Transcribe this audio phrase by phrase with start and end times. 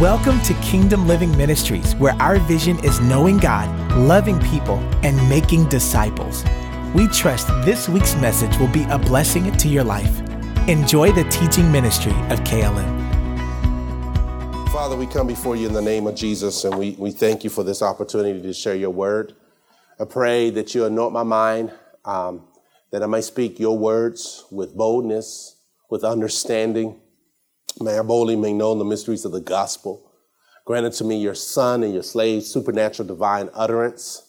[0.00, 3.68] Welcome to Kingdom Living Ministries, where our vision is knowing God,
[3.98, 6.42] loving people, and making disciples.
[6.94, 10.20] We trust this week's message will be a blessing to your life.
[10.70, 12.88] Enjoy the teaching ministry of KLM.
[14.72, 17.50] Father, we come before you in the name of Jesus, and we, we thank you
[17.50, 19.34] for this opportunity to share your word.
[20.00, 21.74] I pray that you anoint my mind,
[22.06, 22.44] um,
[22.90, 25.56] that I may speak your words with boldness,
[25.90, 26.98] with understanding
[27.82, 30.12] May I boldly make known the mysteries of the gospel.
[30.66, 34.22] Grant unto me your son and your slave supernatural divine utterance.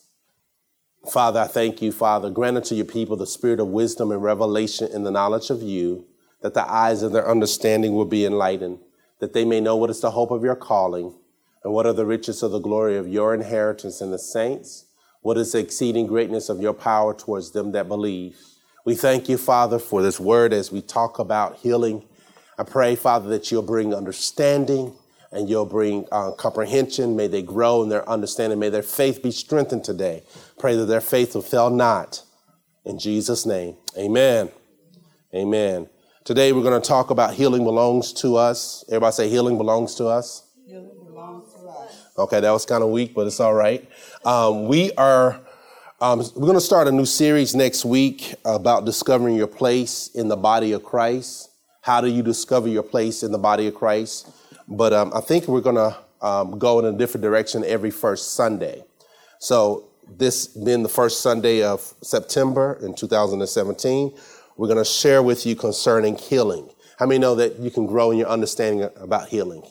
[1.11, 2.29] Father, I thank you, Father.
[2.29, 6.05] Grant unto your people the spirit of wisdom and revelation in the knowledge of you,
[6.41, 8.79] that the eyes of their understanding will be enlightened,
[9.19, 11.13] that they may know what is the hope of your calling,
[11.65, 14.85] and what are the riches of the glory of your inheritance in the saints,
[15.21, 18.39] what is the exceeding greatness of your power towards them that believe.
[18.85, 22.05] We thank you, Father, for this word as we talk about healing
[22.57, 24.93] I pray, Father, that you'll bring understanding
[25.31, 27.15] and you'll bring uh, comprehension.
[27.15, 28.59] May they grow in their understanding.
[28.59, 30.23] May their faith be strengthened today.
[30.59, 32.23] Pray that their faith will fail not.
[32.83, 34.51] In Jesus' name, amen.
[35.33, 35.87] Amen.
[36.23, 38.83] Today we're going to talk about healing belongs to us.
[38.89, 40.43] Everybody say healing belongs to us.
[40.67, 42.09] Healing belongs to us.
[42.17, 43.87] Okay, that was kind of weak, but it's all right.
[44.25, 45.39] Um, we are.
[46.01, 50.29] Um, we're going to start a new series next week about discovering your place in
[50.29, 51.50] the body of Christ.
[51.81, 54.29] How do you discover your place in the body of Christ?
[54.67, 58.35] But um, I think we're going to um, go in a different direction every first
[58.35, 58.83] Sunday.
[59.39, 64.13] So, this being the first Sunday of September in 2017,
[64.57, 66.69] we're going to share with you concerning healing.
[66.99, 69.63] How many know that you can grow in your understanding about healing?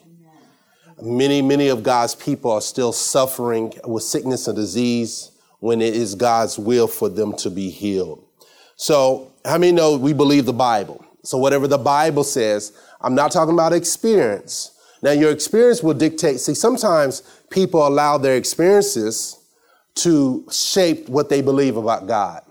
[1.00, 6.14] Many, many of God's people are still suffering with sickness and disease when it is
[6.14, 8.24] God's will for them to be healed.
[8.74, 11.04] So, how many know we believe the Bible?
[11.22, 14.72] So, whatever the Bible says, I'm not talking about experience.
[15.02, 16.40] Now, your experience will dictate.
[16.40, 19.38] See, sometimes people allow their experiences
[19.96, 22.42] to shape what they believe about God.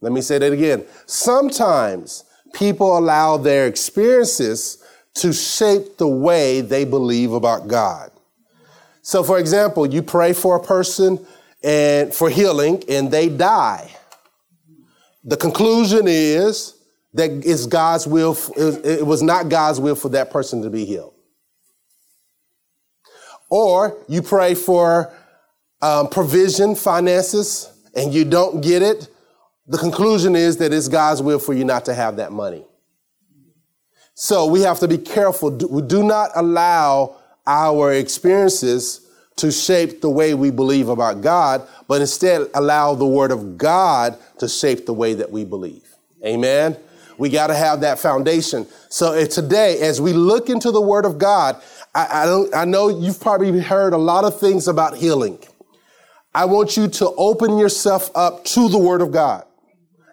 [0.00, 0.84] Let me say that again.
[1.06, 4.82] Sometimes people allow their experiences
[5.14, 8.10] to shape the way they believe about God.
[9.02, 11.24] So, for example, you pray for a person
[11.62, 13.90] and for healing and they die.
[15.24, 16.74] The conclusion is
[17.14, 21.14] that it's God's will, it was not God's will for that person to be healed.
[23.48, 25.12] Or you pray for
[25.80, 29.08] um, provision, finances, and you don't get it.
[29.66, 32.64] The conclusion is that it's God's will for you not to have that money.
[34.14, 35.50] So we have to be careful.
[35.50, 42.00] We do not allow our experiences to shape the way we believe about God, but
[42.00, 45.84] instead allow the Word of God to shape the way that we believe.
[46.24, 46.76] Amen.
[47.18, 48.66] We got to have that foundation.
[48.88, 51.62] So eh, today, as we look into the Word of God,
[51.94, 55.38] I, I, don't, I know you've probably heard a lot of things about healing.
[56.34, 59.44] I want you to open yourself up to the Word of God,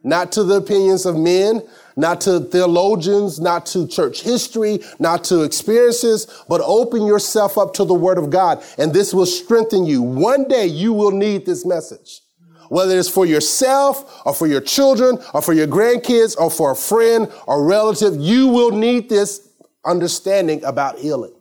[0.04, 1.64] not to the opinions of men,
[1.96, 7.84] not to theologians, not to church history, not to experiences, but open yourself up to
[7.84, 10.02] the Word of God, and this will strengthen you.
[10.04, 12.22] One day you will need this message
[12.72, 16.76] whether it's for yourself or for your children or for your grandkids or for a
[16.76, 19.50] friend or relative, you will need this
[19.86, 21.34] understanding about healing.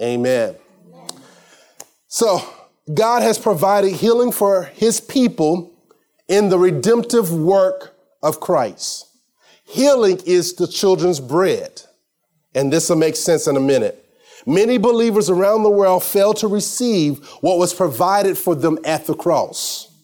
[0.00, 0.54] Amen.
[2.06, 2.40] So,
[2.94, 5.72] God has provided healing for his people
[6.28, 9.08] in the redemptive work of Christ.
[9.64, 11.82] Healing is the children's bread.
[12.54, 14.07] And this will make sense in a minute.
[14.48, 19.12] Many believers around the world fail to receive what was provided for them at the
[19.14, 19.94] cross.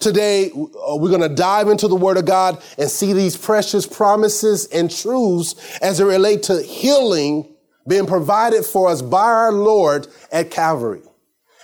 [0.00, 3.86] Today, uh, we're going to dive into the Word of God and see these precious
[3.86, 7.54] promises and truths as it relate to healing
[7.86, 11.02] being provided for us by our Lord at Calvary.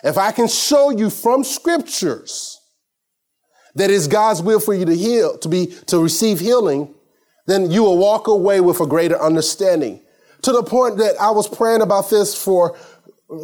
[0.05, 2.61] If I can show you from scriptures
[3.75, 6.95] that it's God's will for you to heal, to be, to receive healing,
[7.49, 10.01] then you will walk away with a greater understanding
[10.45, 12.77] to the point that I was praying about this for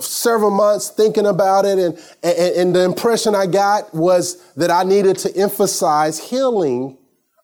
[0.01, 4.83] several months, thinking about it, and, and, and the impression I got was that I
[4.83, 6.99] needed to emphasize healing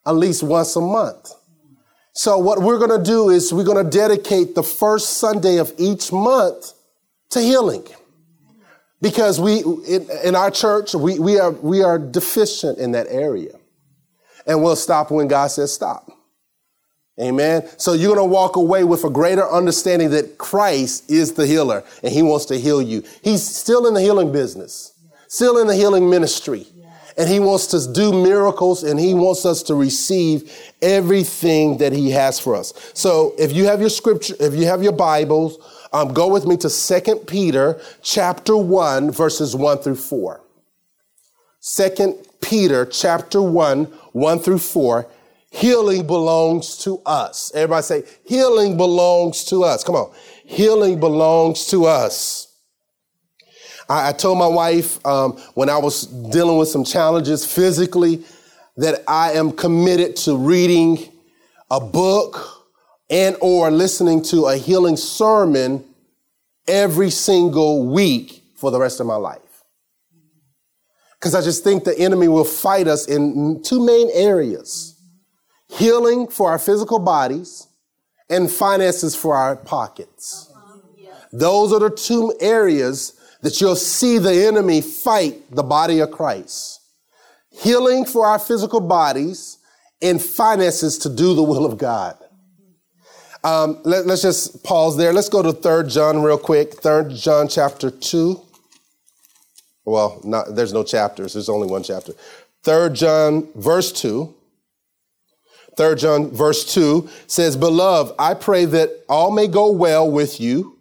[0.05, 1.33] at least once a month.
[2.13, 5.73] So what we're going to do is we're going to dedicate the first Sunday of
[5.79, 6.73] each month
[7.31, 7.87] to healing.
[9.03, 13.53] Because we, in, in, our church, we, we, are, we are deficient in that area.
[14.47, 16.09] And we'll stop when God says stop.
[17.19, 17.67] Amen.
[17.79, 21.83] So you're going to walk away with a greater understanding that Christ is the healer
[22.03, 23.03] and he wants to heal you.
[23.23, 24.93] He's still in the healing business,
[25.29, 26.67] still in the healing ministry.
[27.19, 30.53] and he wants to do miracles and he wants us to receive
[30.83, 32.75] everything that he has for us.
[32.93, 35.59] So if you have your scripture, if you have your Bibles,
[35.93, 40.41] um, go with me to Second Peter chapter 1, verses 1 through 4.
[41.61, 45.07] Second Peter chapter 1, 1 through 4.
[45.57, 47.51] Healing belongs to us.
[47.55, 49.83] Everybody say, healing belongs to us.
[49.83, 50.13] Come on.
[50.45, 52.55] Healing belongs to us.
[53.89, 58.23] I, I told my wife um, when I was dealing with some challenges physically
[58.77, 60.99] that I am committed to reading
[61.71, 62.67] a book
[63.09, 65.83] and or listening to a healing sermon
[66.69, 69.41] every single week for the rest of my life.
[71.19, 74.96] Because I just think the enemy will fight us in two main areas
[75.69, 77.67] healing for our physical bodies
[78.29, 80.53] and finances for our pockets.
[81.33, 86.81] Those are the two areas that you'll see the enemy fight the body of Christ.
[87.51, 89.59] Healing for our physical bodies
[90.03, 92.17] and finances to do the will of God.
[93.45, 95.13] Um, let, us just pause there.
[95.13, 96.75] Let's go to Third John real quick.
[96.75, 98.41] Third John chapter 2.
[99.85, 102.13] Well, not, there's no chapters, there's only one chapter.
[102.65, 104.35] Third John verse 2.
[105.77, 110.77] Third John verse 2 says, Beloved, I pray that all may go well with you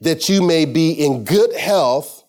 [0.00, 2.24] that you may be in good health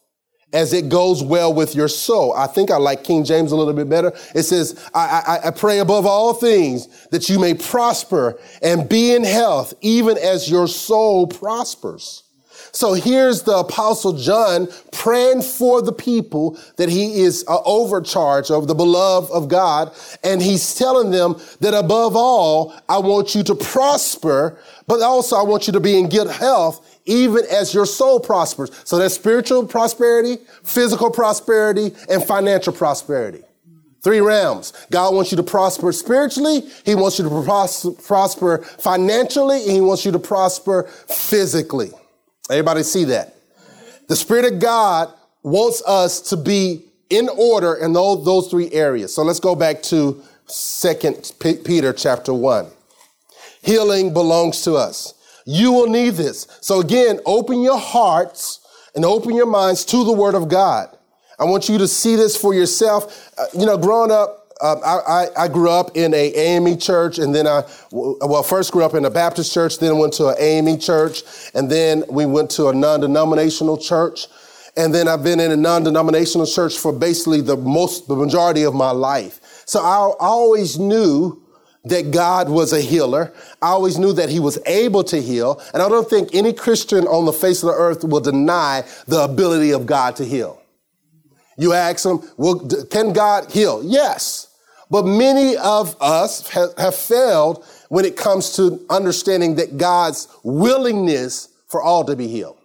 [0.53, 2.33] as it goes well with your soul.
[2.33, 4.13] I think I like King James a little bit better.
[4.33, 9.13] It says, I, I, I, pray above all things that you may prosper and be
[9.13, 12.23] in health, even as your soul prospers.
[12.71, 18.67] So here's the apostle John praying for the people that he is uh, overcharged of
[18.67, 19.93] the beloved of God.
[20.23, 25.43] And he's telling them that above all, I want you to prosper, but also I
[25.43, 28.69] want you to be in good health even as your soul prospers.
[28.83, 33.43] So that's spiritual prosperity, physical prosperity, and financial prosperity.
[34.01, 34.73] Three realms.
[34.91, 36.61] God wants you to prosper spiritually.
[36.85, 39.63] He wants you to pros- prosper financially.
[39.63, 41.91] And he wants you to prosper physically.
[42.49, 43.35] Everybody see that?
[44.07, 45.13] The Spirit of God
[45.43, 49.13] wants us to be in order in those, those three areas.
[49.13, 52.67] So let's go back to Second Peter chapter 1.
[53.61, 55.13] Healing belongs to us.
[55.45, 56.47] You will need this.
[56.61, 58.59] So again, open your hearts
[58.95, 60.89] and open your minds to the Word of God.
[61.39, 63.31] I want you to see this for yourself.
[63.37, 64.75] Uh, you know, growing up, uh,
[65.07, 68.95] I, I, grew up in a AME church, and then I, well, first grew up
[68.95, 71.23] in a Baptist church, then went to an AME church,
[71.53, 74.27] and then we went to a non-denominational church,
[74.75, 78.73] and then I've been in a non-denominational church for basically the most, the majority of
[78.73, 79.39] my life.
[79.65, 81.43] So I, I always knew
[81.85, 83.33] that God was a healer.
[83.61, 85.61] I always knew that he was able to heal.
[85.73, 89.23] And I don't think any Christian on the face of the earth will deny the
[89.23, 90.61] ability of God to heal.
[91.57, 93.81] You ask them, well, can God heal?
[93.83, 94.46] Yes.
[94.89, 101.81] But many of us have, failed when it comes to understanding that God's willingness for
[101.81, 102.57] all to be healed.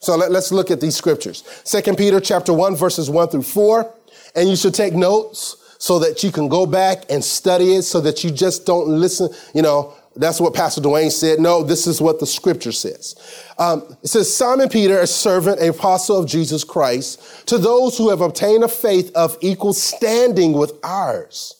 [0.00, 1.44] So let, us look at these scriptures.
[1.64, 3.94] Second Peter chapter 1 verses 1 through 4.
[4.34, 8.00] And you should take notes so that you can go back and study it so
[8.00, 9.28] that you just don't listen.
[9.54, 11.40] You know, that's what Pastor Dwayne said.
[11.40, 13.14] No, this is what the scripture says.
[13.58, 18.10] Um, it says, Simon Peter, a servant, a apostle of Jesus Christ, to those who
[18.10, 21.56] have obtained a faith of equal standing with ours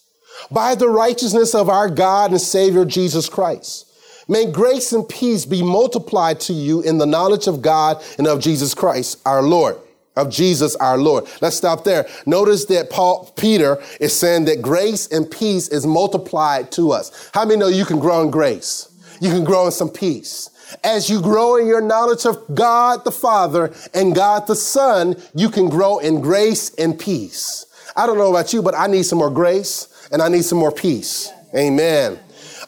[0.50, 3.86] by the righteousness of our God and Savior Jesus Christ.
[4.28, 8.40] May grace and peace be multiplied to you in the knowledge of God and of
[8.40, 9.76] Jesus Christ, our Lord
[10.20, 11.24] of Jesus our Lord.
[11.40, 12.06] Let's stop there.
[12.26, 17.30] Notice that Paul Peter is saying that grace and peace is multiplied to us.
[17.34, 18.88] How many know you can grow in grace?
[19.20, 20.50] You can grow in some peace.
[20.84, 25.50] As you grow in your knowledge of God the Father and God the Son, you
[25.50, 27.66] can grow in grace and peace.
[27.96, 30.58] I don't know about you, but I need some more grace and I need some
[30.58, 31.30] more peace.
[31.56, 32.18] Amen.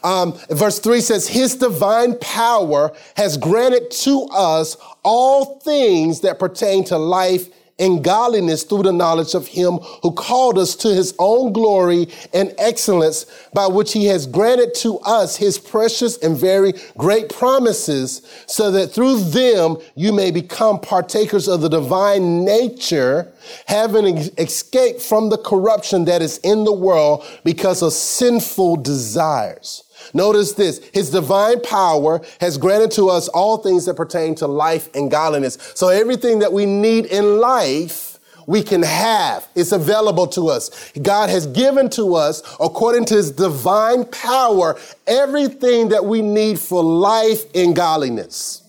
[0.04, 6.85] Um, verse 3 says, His divine power has granted to us all things that pertain
[6.85, 11.52] to life and godliness through the knowledge of him who called us to his own
[11.52, 17.28] glory and excellence by which he has granted to us his precious and very great
[17.28, 23.32] promises so that through them you may become partakers of the divine nature
[23.66, 29.82] having escaped from the corruption that is in the world because of sinful desires.
[30.14, 30.81] Notice this.
[30.92, 35.59] His divine power has granted to us all things that pertain to life and godliness.
[35.75, 39.49] So everything that we need in life, we can have.
[39.54, 40.92] It's available to us.
[41.00, 46.83] God has given to us, according to his divine power, everything that we need for
[46.83, 48.62] life and godliness.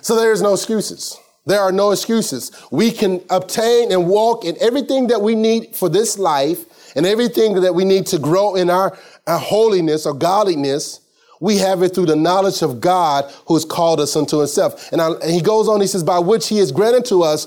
[0.00, 1.18] So there's no excuses.
[1.46, 2.50] There are no excuses.
[2.70, 6.64] We can obtain and walk in everything that we need for this life
[6.96, 11.00] and everything that we need to grow in our, our holiness or godliness.
[11.40, 14.90] We have it through the knowledge of God who has called us unto himself.
[14.92, 17.46] And, I, and he goes on, he says, by which he has granted to us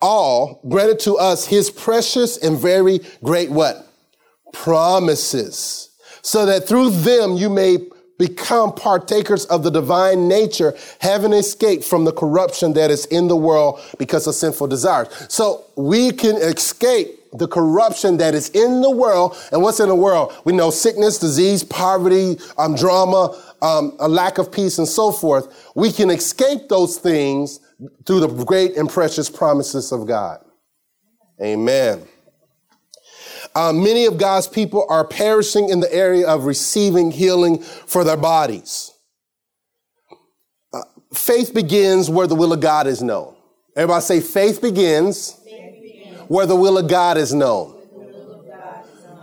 [0.00, 3.86] all, granted to us his precious and very great what?
[4.52, 5.90] Promises.
[6.22, 7.78] So that through them you may
[8.18, 13.36] become partakers of the divine nature, having escaped from the corruption that is in the
[13.36, 15.08] world because of sinful desires.
[15.28, 19.36] So we can escape the corruption that is in the world.
[19.52, 20.32] And what's in the world?
[20.44, 25.70] We know sickness, disease, poverty, um, drama, um, a lack of peace, and so forth.
[25.74, 27.60] We can escape those things
[28.06, 30.44] through the great and precious promises of God.
[31.40, 32.02] Amen.
[33.54, 38.16] Uh, many of God's people are perishing in the area of receiving healing for their
[38.16, 38.92] bodies.
[40.72, 40.82] Uh,
[41.14, 43.34] faith begins where the will of God is known.
[43.76, 45.37] Everybody say, faith begins, faith begins.
[46.28, 47.74] Where the will of God is known.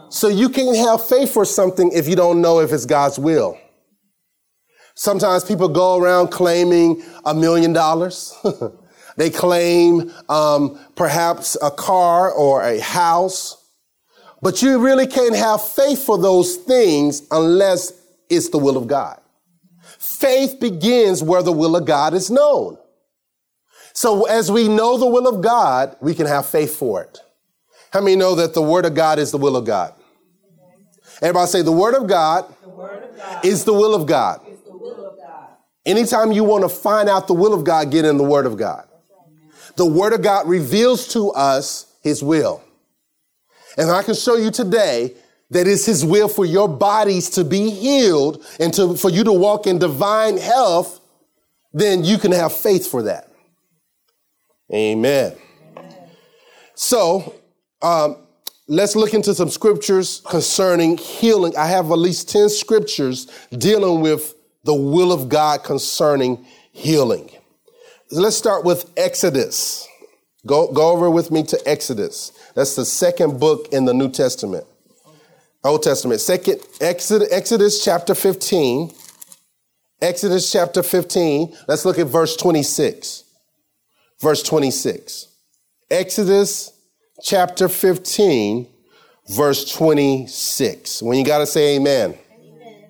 [0.09, 3.57] So you can't have faith for something if you don't know if it's God's will.
[4.95, 8.33] Sometimes people go around claiming a million dollars.
[9.17, 13.61] They claim um, perhaps a car or a house.
[14.41, 17.93] But you really can't have faith for those things unless
[18.29, 19.19] it's the will of God.
[19.99, 22.77] Faith begins where the will of God is known.
[23.95, 27.19] So as we know the will of God, we can have faith for it.
[27.91, 29.93] How many know that the word of God is the will of God?
[31.21, 34.41] Everybody say the word of God, word of God is the will of God.
[34.67, 35.47] Will of God.
[35.85, 38.57] Anytime you want to find out the will of God, get in the word of
[38.57, 38.85] God.
[39.77, 42.61] The word of God reveals to us his will.
[43.77, 45.15] And I can show you today
[45.51, 49.31] that it's his will for your bodies to be healed and to, for you to
[49.31, 50.99] walk in divine health,
[51.73, 53.31] then you can have faith for that.
[54.73, 55.35] Amen.
[56.75, 57.35] So,
[57.81, 58.17] um,
[58.67, 61.55] let's look into some scriptures concerning healing.
[61.55, 67.29] I have at least 10 scriptures dealing with the will of God concerning healing.
[68.11, 69.87] Let's start with Exodus.
[70.45, 72.31] Go, go over with me to Exodus.
[72.55, 74.65] That's the second book in the New Testament.
[75.63, 76.21] Old Testament.
[76.21, 78.93] Second, Exodus, Exodus chapter 15.
[80.01, 81.55] Exodus chapter 15.
[81.67, 83.24] Let's look at verse 26.
[84.21, 85.27] Verse 26.
[85.91, 86.73] Exodus
[87.23, 88.67] chapter 15,
[89.29, 91.01] verse 26.
[91.01, 92.17] When you got to say amen.
[92.31, 92.89] amen.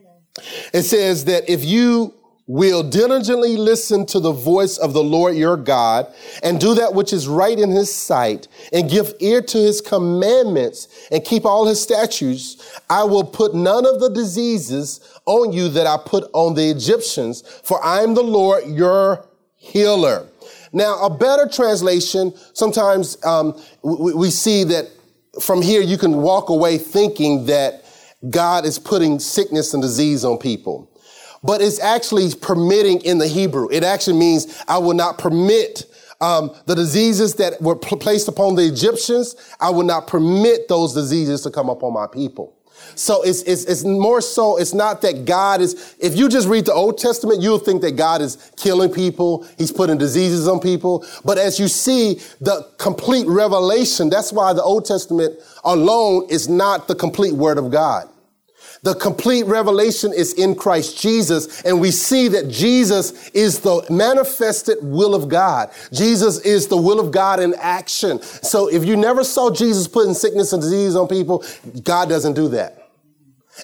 [0.74, 2.14] It says that if you
[2.48, 6.08] will diligently listen to the voice of the Lord your God
[6.44, 11.08] and do that which is right in his sight and give ear to his commandments
[11.12, 15.88] and keep all his statutes, I will put none of the diseases on you that
[15.88, 20.28] I put on the Egyptians, for I am the Lord your healer.
[20.76, 24.90] Now, a better translation, sometimes um, we, we see that
[25.42, 27.86] from here you can walk away thinking that
[28.30, 30.92] God is putting sickness and disease on people
[31.46, 33.70] but it's actually permitting in the Hebrew.
[33.72, 35.86] It actually means I will not permit
[36.20, 39.36] um, the diseases that were pl- placed upon the Egyptians.
[39.60, 42.58] I will not permit those diseases to come upon my people.
[42.96, 46.66] So it's, it's, it's more so, it's not that God is, if you just read
[46.66, 49.48] the Old Testament, you'll think that God is killing people.
[49.58, 51.06] He's putting diseases on people.
[51.24, 56.88] But as you see the complete revelation, that's why the Old Testament alone is not
[56.88, 58.10] the complete word of God.
[58.86, 64.78] The complete revelation is in Christ Jesus, and we see that Jesus is the manifested
[64.84, 65.72] will of God.
[65.92, 68.22] Jesus is the will of God in action.
[68.22, 71.44] So if you never saw Jesus putting sickness and disease on people,
[71.82, 72.92] God doesn't do that.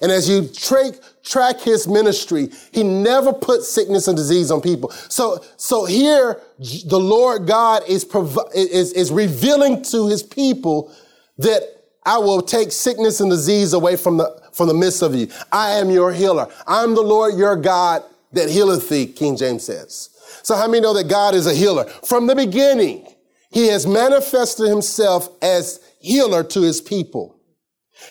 [0.02, 4.90] And as you tra- track his ministry, he never put sickness and disease on people.
[4.90, 10.92] So, so here, the Lord God is, provi- is, is revealing to his people
[11.38, 15.28] that I will take sickness and disease away from the from the midst of you.
[15.52, 16.48] I am your healer.
[16.68, 18.04] I'm the Lord your God
[18.34, 20.10] that healeth thee, King James says.
[20.44, 21.86] So how many know that God is a healer?
[21.86, 23.08] From the beginning,
[23.52, 27.36] he has manifested himself as healer to his people.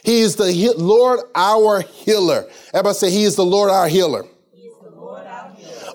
[0.04, 2.46] He is the he- Lord our healer.
[2.72, 4.24] Everybody say he is the Lord our healer.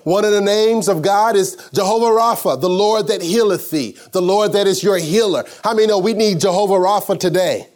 [0.04, 4.22] One of the names of God is Jehovah Rapha, the Lord that healeth thee, the
[4.22, 5.44] Lord that is your healer.
[5.64, 7.66] How many know we need Jehovah Rapha today?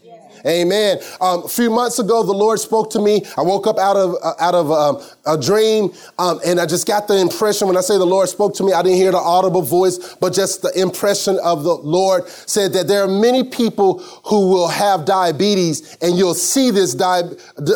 [0.47, 0.99] Amen.
[1.21, 3.25] Um, a few months ago, the Lord spoke to me.
[3.37, 6.87] I woke up out of uh, out of um, a dream, um, and I just
[6.87, 7.69] got the impression.
[7.69, 10.33] When I say the Lord spoke to me, I didn't hear the audible voice, but
[10.33, 15.05] just the impression of the Lord said that there are many people who will have
[15.05, 17.23] diabetes, and you'll see this di-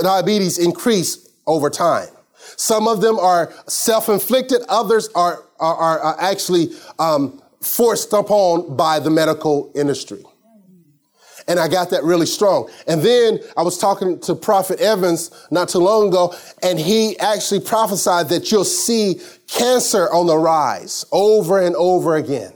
[0.02, 2.08] diabetes increase over time.
[2.56, 4.62] Some of them are self-inflicted.
[4.68, 10.22] Others are are, are actually um, forced upon by the medical industry.
[11.46, 12.70] And I got that really strong.
[12.86, 17.60] And then I was talking to Prophet Evans not too long ago, and he actually
[17.60, 22.52] prophesied that you'll see cancer on the rise over and over again.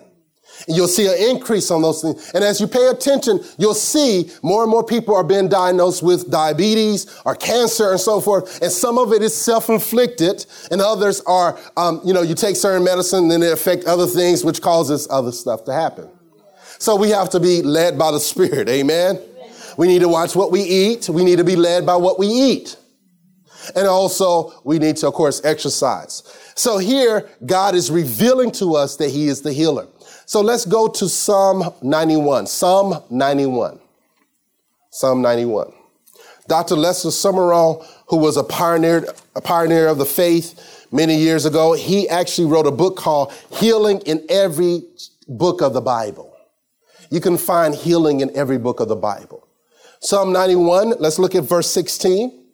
[0.66, 2.32] And you'll see an increase on those things.
[2.34, 6.30] And as you pay attention, you'll see more and more people are being diagnosed with
[6.30, 8.60] diabetes or cancer and so forth.
[8.60, 12.84] And some of it is self-inflicted, and others are, um, you know, you take certain
[12.84, 16.08] medicine, and then it affects other things, which causes other stuff to happen.
[16.78, 18.68] So we have to be led by the Spirit.
[18.68, 19.20] Amen.
[19.76, 21.08] We need to watch what we eat.
[21.08, 22.76] We need to be led by what we eat.
[23.76, 26.22] And also, we need to, of course, exercise.
[26.54, 29.86] So here, God is revealing to us that He is the healer.
[30.26, 32.46] So let's go to Psalm 91.
[32.46, 33.78] Psalm 91.
[34.90, 35.72] Psalm 91.
[36.48, 36.76] Dr.
[36.76, 39.06] Lester Sumrall, who was a pioneer,
[39.36, 44.00] a pioneer of the faith many years ago, he actually wrote a book called Healing
[44.06, 44.82] in Every
[45.28, 46.34] Book of the Bible.
[47.10, 49.46] You can find healing in every book of the Bible.
[50.00, 52.46] Psalm 91, let's look at verse 16.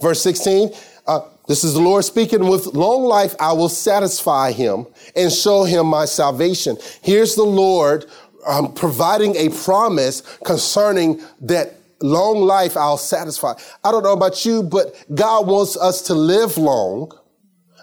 [0.00, 0.72] Verse 16,
[1.06, 5.64] uh, this is the Lord speaking, with long life I will satisfy him and show
[5.64, 6.76] him my salvation.
[7.02, 8.04] Here's the Lord
[8.46, 13.54] um, providing a promise concerning that long life I'll satisfy.
[13.82, 17.16] I don't know about you, but God wants us to live long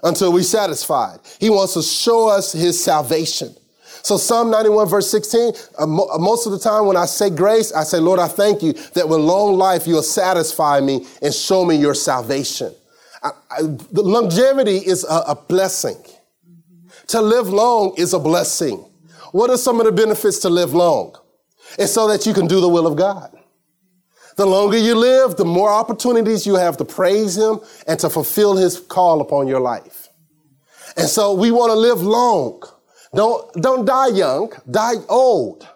[0.02, 1.18] until we're satisfied.
[1.40, 3.54] He wants to show us his salvation.
[4.04, 7.72] So Psalm 91 verse 16, uh, uh, most of the time when I say grace,
[7.72, 11.64] I say, Lord, I thank you that with long life you'll satisfy me and show
[11.64, 12.74] me your salvation.
[13.22, 15.96] I, I, the longevity is a, a blessing.
[15.96, 16.88] Mm-hmm.
[17.06, 18.84] To live long is a blessing.
[19.32, 21.16] What are some of the benefits to live long?
[21.78, 23.34] It's so that you can do the will of God.
[24.36, 28.54] The longer you live, the more opportunities you have to praise Him and to fulfill
[28.54, 30.10] His call upon your life.
[30.94, 32.62] And so we want to live long.
[33.14, 35.66] Don't, don't die young, die old.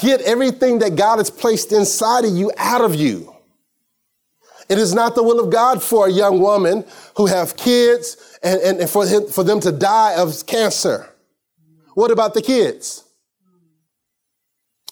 [0.00, 3.34] Get everything that God has placed inside of you out of you.
[4.68, 6.84] It is not the will of God for a young woman
[7.16, 11.08] who have kids and, and, and for, him, for them to die of cancer.
[11.94, 13.04] What about the kids?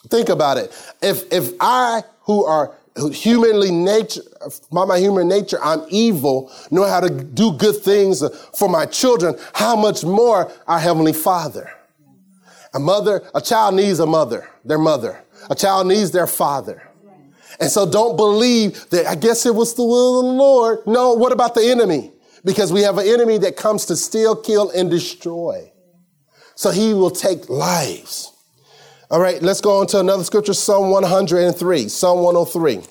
[0.09, 0.71] Think about it.
[1.01, 2.75] If, if I, who are
[3.13, 4.23] humanly nature,
[4.71, 8.23] by my human nature, I'm evil, know how to do good things
[8.55, 11.71] for my children, how much more our Heavenly Father?
[12.75, 15.25] A mother, a child needs a mother, their mother.
[15.49, 16.89] A child needs their father.
[17.59, 20.79] And so don't believe that, I guess it was the will of the Lord.
[20.87, 22.13] No, what about the enemy?
[22.45, 25.73] Because we have an enemy that comes to steal, kill, and destroy.
[26.55, 28.33] So he will take lives.
[29.11, 31.89] All right, let's go on to another scripture, Psalm 103.
[31.89, 32.83] Psalm 103.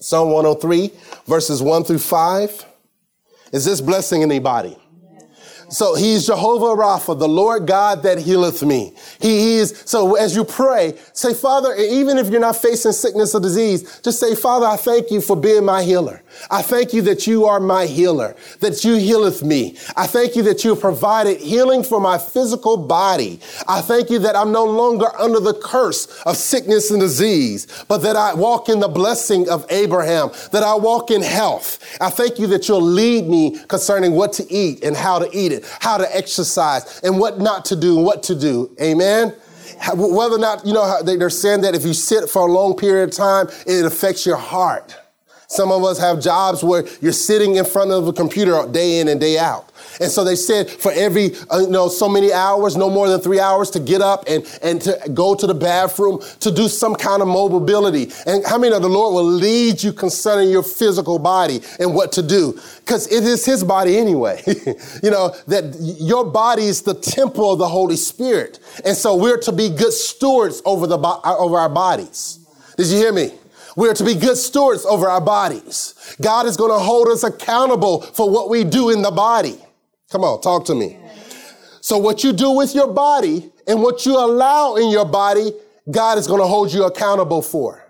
[0.00, 0.90] Psalm 103,
[1.26, 2.66] verses 1 through 5.
[3.52, 4.76] Is this blessing anybody?
[5.68, 8.92] So he's Jehovah Rapha, the Lord God that healeth me.
[9.20, 13.40] He is, so as you pray, say, Father, even if you're not facing sickness or
[13.40, 16.22] disease, just say, Father, I thank you for being my healer.
[16.50, 19.76] I thank you that you are my healer, that you healeth me.
[19.96, 23.40] I thank you that you have provided healing for my physical body.
[23.68, 27.98] I thank you that I'm no longer under the curse of sickness and disease, but
[27.98, 31.84] that I walk in the blessing of Abraham, that I walk in health.
[32.00, 35.52] I thank you that you'll lead me concerning what to eat and how to eat
[35.52, 38.74] it, how to exercise and what not to do and what to do.
[38.80, 39.34] Amen
[39.94, 43.08] whether or not, you know, they're saying that if you sit for a long period
[43.10, 44.96] of time, it affects your heart.
[45.54, 49.06] Some of us have jobs where you're sitting in front of a computer day in
[49.06, 49.70] and day out.
[50.00, 53.20] And so they said for every, uh, you know, so many hours, no more than
[53.20, 56.96] three hours to get up and, and to go to the bathroom, to do some
[56.96, 58.10] kind of mobility.
[58.26, 62.10] And how many of the Lord will lead you concerning your physical body and what
[62.12, 62.58] to do?
[62.80, 64.42] Because it is his body anyway.
[65.04, 68.58] you know, that your body is the temple of the Holy Spirit.
[68.84, 72.40] And so we're to be good stewards over the, over our bodies.
[72.76, 73.30] Did you hear me?
[73.76, 76.16] We are to be good stewards over our bodies.
[76.20, 79.58] God is going to hold us accountable for what we do in the body.
[80.10, 80.98] Come on, talk to me.
[81.80, 85.52] So what you do with your body and what you allow in your body,
[85.90, 87.84] God is going to hold you accountable for.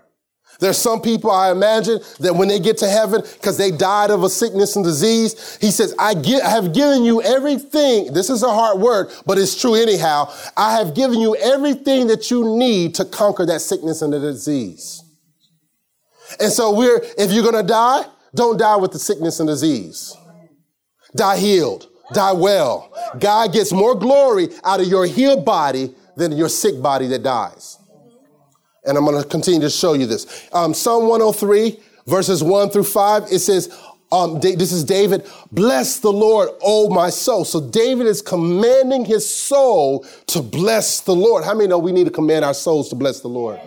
[0.59, 4.23] There's some people I imagine that when they get to heaven, because they died of
[4.23, 8.13] a sickness and disease, he says, I, get, I have given you everything.
[8.13, 10.33] This is a hard word, but it's true anyhow.
[10.55, 15.04] I have given you everything that you need to conquer that sickness and the disease.
[16.39, 20.15] And so we're, if you're going to die, don't die with the sickness and disease.
[21.15, 22.93] Die healed, die well.
[23.19, 27.79] God gets more glory out of your healed body than your sick body that dies.
[28.85, 30.47] And I'm going to continue to show you this.
[30.53, 33.75] Um, Psalm 103, verses 1 through 5, it says,
[34.11, 37.43] um, this is David, bless the Lord, oh my soul.
[37.43, 41.43] So David is commanding his soul to bless the Lord.
[41.43, 43.59] How many know we need to command our souls to bless the Lord?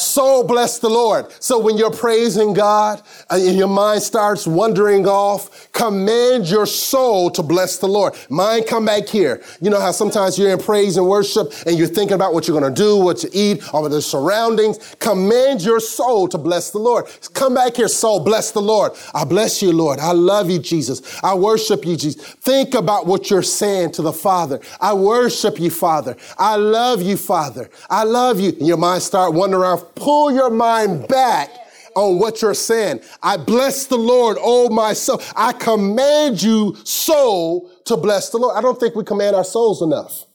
[0.00, 1.30] Soul bless the Lord.
[1.42, 7.42] So when you're praising God and your mind starts wandering off, command your soul to
[7.42, 8.14] bless the Lord.
[8.30, 9.42] Mind come back here.
[9.60, 12.58] You know how sometimes you're in praise and worship and you're thinking about what you're
[12.58, 14.96] going to do, what to eat, or the surroundings.
[15.00, 17.06] Command your soul to bless the Lord.
[17.34, 18.92] Come back here, soul, bless the Lord.
[19.14, 19.98] I bless you, Lord.
[19.98, 21.22] I love you, Jesus.
[21.22, 22.22] I worship you, Jesus.
[22.22, 24.60] Think about what you're saying to the Father.
[24.80, 26.16] I worship you, Father.
[26.38, 27.68] I love you, Father.
[27.90, 28.50] I love you.
[28.50, 31.50] And your mind start wandering around pull your mind back
[31.96, 33.00] on what you're saying.
[33.22, 35.22] I bless the Lord, oh my soul.
[35.36, 38.56] I command you, soul, to bless the Lord.
[38.56, 40.26] I don't think we command our souls enough.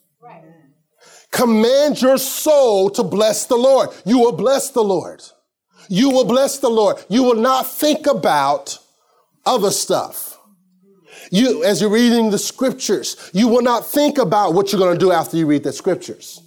[1.31, 3.89] Command your soul to bless the Lord.
[4.05, 5.21] You will bless the Lord.
[5.89, 7.03] You will bless the Lord.
[7.09, 8.79] You will not think about
[9.45, 10.37] other stuff.
[11.31, 15.05] You, as you're reading the scriptures, you will not think about what you're going to
[15.05, 16.41] do after you read the scriptures.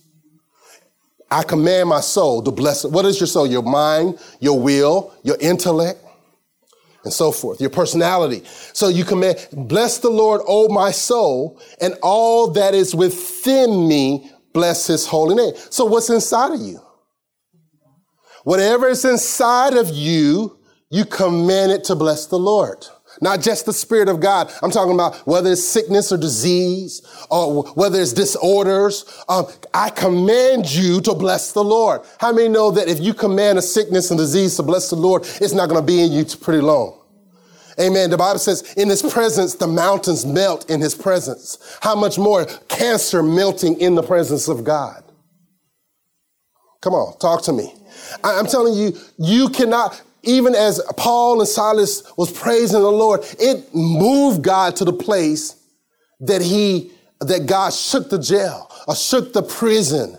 [1.31, 2.91] I command my soul to bless it.
[2.91, 3.47] What is your soul?
[3.47, 6.03] Your mind, your will, your intellect,
[7.05, 8.43] and so forth, your personality.
[8.73, 14.31] So you command, bless the Lord, O my soul, and all that is within me,
[14.53, 15.53] bless his holy name.
[15.71, 16.81] So what's inside of you?
[18.45, 20.59] Whatever is inside of you,
[20.91, 22.87] you command it to bless the Lord.
[23.21, 24.53] Not just the Spirit of God.
[24.63, 29.05] I'm talking about whether it's sickness or disease or whether it's disorders.
[29.29, 32.03] Um, I command you to bless the Lord.
[32.19, 35.23] How many know that if you command a sickness and disease to bless the Lord,
[35.41, 36.99] it's not going to be in you pretty long?
[37.81, 38.11] Amen.
[38.11, 41.79] The Bible says, in his presence, the mountains melt in his presence.
[41.81, 45.05] How much more cancer melting in the presence of God?
[46.81, 47.75] Come on, talk to me.
[48.25, 53.75] I'm telling you, you cannot, even as Paul and Silas was praising the Lord, it
[53.75, 55.57] moved God to the place
[56.21, 60.19] that he, that God shook the jail or shook the prison.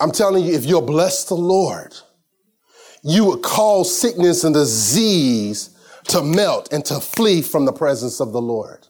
[0.00, 1.94] I'm telling you, if you'll bless the Lord,
[3.02, 5.70] you would cause sickness and disease
[6.08, 8.86] to melt and to flee from the presence of the Lord.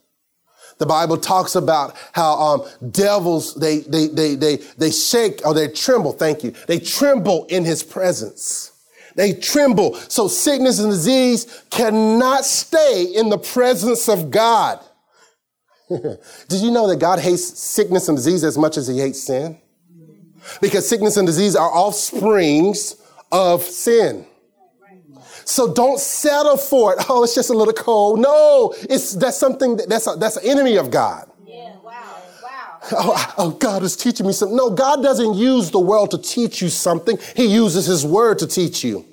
[0.79, 5.69] The Bible talks about how um, devils they they they they they shake or they
[5.69, 6.13] tremble.
[6.13, 6.53] Thank you.
[6.69, 8.73] They tremble in His presence.
[9.19, 9.97] They tremble.
[9.97, 14.79] So sickness and disease cannot stay in the presence of God.
[15.89, 19.59] Did you know that God hates sickness and disease as much as he hates sin?
[20.61, 22.95] Because sickness and disease are offsprings
[23.33, 24.25] of sin.
[25.45, 27.05] So don't settle for it.
[27.09, 28.21] Oh, it's just a little cold.
[28.21, 31.29] No, it's that's something that, that's a, that's an enemy of God.
[32.93, 34.57] Oh, oh, God is teaching me something.
[34.57, 37.19] No, God doesn't use the world to teach you something.
[37.37, 39.05] He uses His Word to teach you.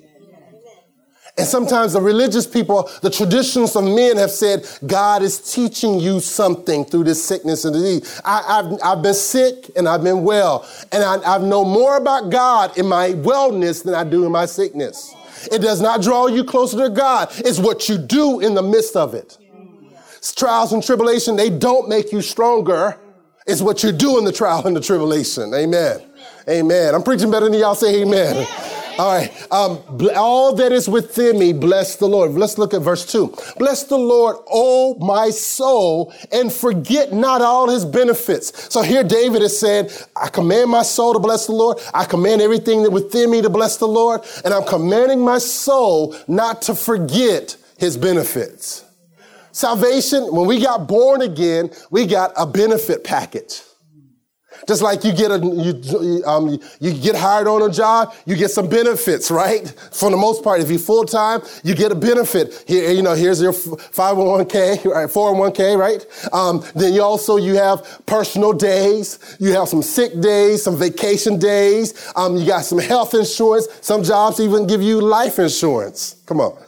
[1.38, 6.20] And sometimes the religious people, the traditions of men have said, God is teaching you
[6.20, 8.22] something through this sickness and disease.
[8.24, 10.66] I, have I've been sick and I've been well.
[10.92, 14.46] And I, I know more about God in my wellness than I do in my
[14.46, 15.14] sickness.
[15.52, 17.28] It does not draw you closer to God.
[17.36, 19.36] It's what you do in the midst of it.
[20.34, 22.98] Trials and tribulation, they don't make you stronger.
[23.46, 25.54] It's what you do in the trial and the tribulation.
[25.54, 26.00] Amen.
[26.00, 26.10] Amen.
[26.48, 26.94] amen.
[26.94, 28.46] I'm preaching better than y'all say amen.
[28.98, 29.52] All right.
[29.52, 29.78] Um,
[30.16, 32.32] all that is within me, bless the Lord.
[32.32, 33.34] Let's look at verse two.
[33.58, 38.72] Bless the Lord, oh my soul, and forget not all his benefits.
[38.72, 41.78] So here David is saying, I command my soul to bless the Lord.
[41.92, 44.22] I command everything that within me to bless the Lord.
[44.44, 48.85] And I'm commanding my soul not to forget his benefits.
[49.56, 53.62] Salvation, when we got born again, we got a benefit package.
[54.68, 58.50] Just like you get a you, um, you get hired on a job, you get
[58.50, 59.66] some benefits, right?
[59.92, 62.64] For the most part, if you're full time, you get a benefit.
[62.68, 65.08] Here, you know, here's your 501k, right?
[65.08, 66.04] 401k, right?
[66.34, 71.38] Um, then you also you have personal days, you have some sick days, some vacation
[71.38, 72.12] days.
[72.14, 73.68] Um, you got some health insurance.
[73.80, 76.16] Some jobs even give you life insurance.
[76.26, 76.65] Come on.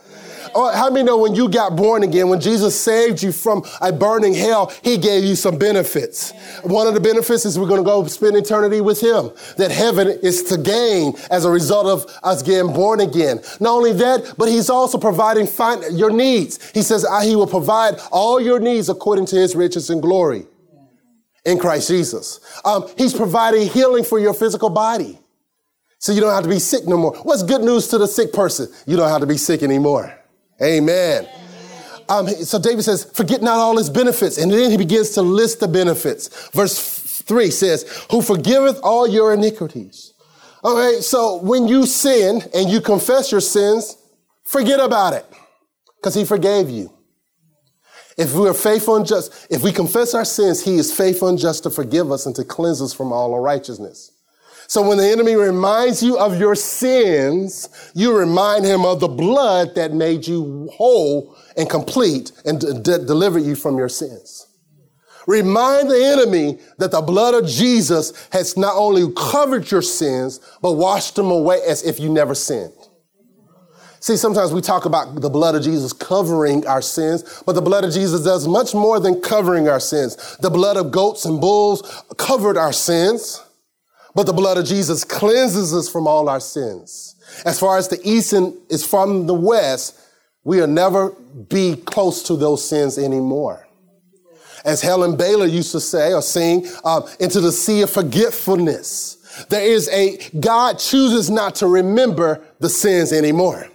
[0.55, 3.91] Oh, how many know when you got born again, when Jesus saved you from a
[3.91, 6.31] burning hell, he gave you some benefits.
[6.63, 9.31] One of the benefits is we're going to go spend eternity with him.
[9.57, 13.39] That heaven is to gain as a result of us getting born again.
[13.59, 15.47] Not only that, but he's also providing
[15.91, 16.71] your needs.
[16.71, 20.45] He says he will provide all your needs according to his riches and glory
[21.45, 22.39] in Christ Jesus.
[22.65, 25.19] Um, he's providing healing for your physical body.
[25.99, 27.13] So you don't have to be sick no more.
[27.23, 28.69] What's good news to the sick person?
[28.87, 30.18] You don't have to be sick anymore.
[30.61, 31.27] Amen.
[32.07, 34.37] Um, so David says, forget not all his benefits.
[34.37, 36.49] And then he begins to list the benefits.
[36.51, 40.13] Verse three says, who forgiveth all your iniquities.
[40.63, 43.97] Okay, so when you sin and you confess your sins,
[44.43, 45.25] forget about it.
[45.99, 46.93] because he forgave you.
[48.17, 51.37] If we are faithful and just, if we confess our sins, he is faithful and
[51.37, 54.11] just to forgive us and to cleanse us from all unrighteousness.
[54.69, 59.73] So when the enemy reminds you of your sins, you remind him of the blood
[59.73, 64.45] that made you whole and complete and d- d- delivered you from your sins.
[65.25, 70.73] Remind the enemy that the blood of Jesus has not only covered your sins, but
[70.73, 72.73] washed them away as if you never sinned.
[74.01, 77.85] See, sometimes we talk about the blood of Jesus covering our sins, but the blood
[77.85, 80.37] of Jesus does much more than covering our sins.
[80.41, 83.43] The blood of goats and bulls covered our sins,
[84.15, 87.15] but the blood of Jesus cleanses us from all our sins.
[87.45, 88.33] As far as the east
[88.69, 89.99] is from the west,
[90.43, 91.11] we'll never
[91.49, 93.67] be close to those sins anymore.
[94.65, 99.45] As Helen Baylor used to say or sing, uh, into the sea of forgetfulness.
[99.49, 103.67] There is a, God chooses not to remember the sins anymore.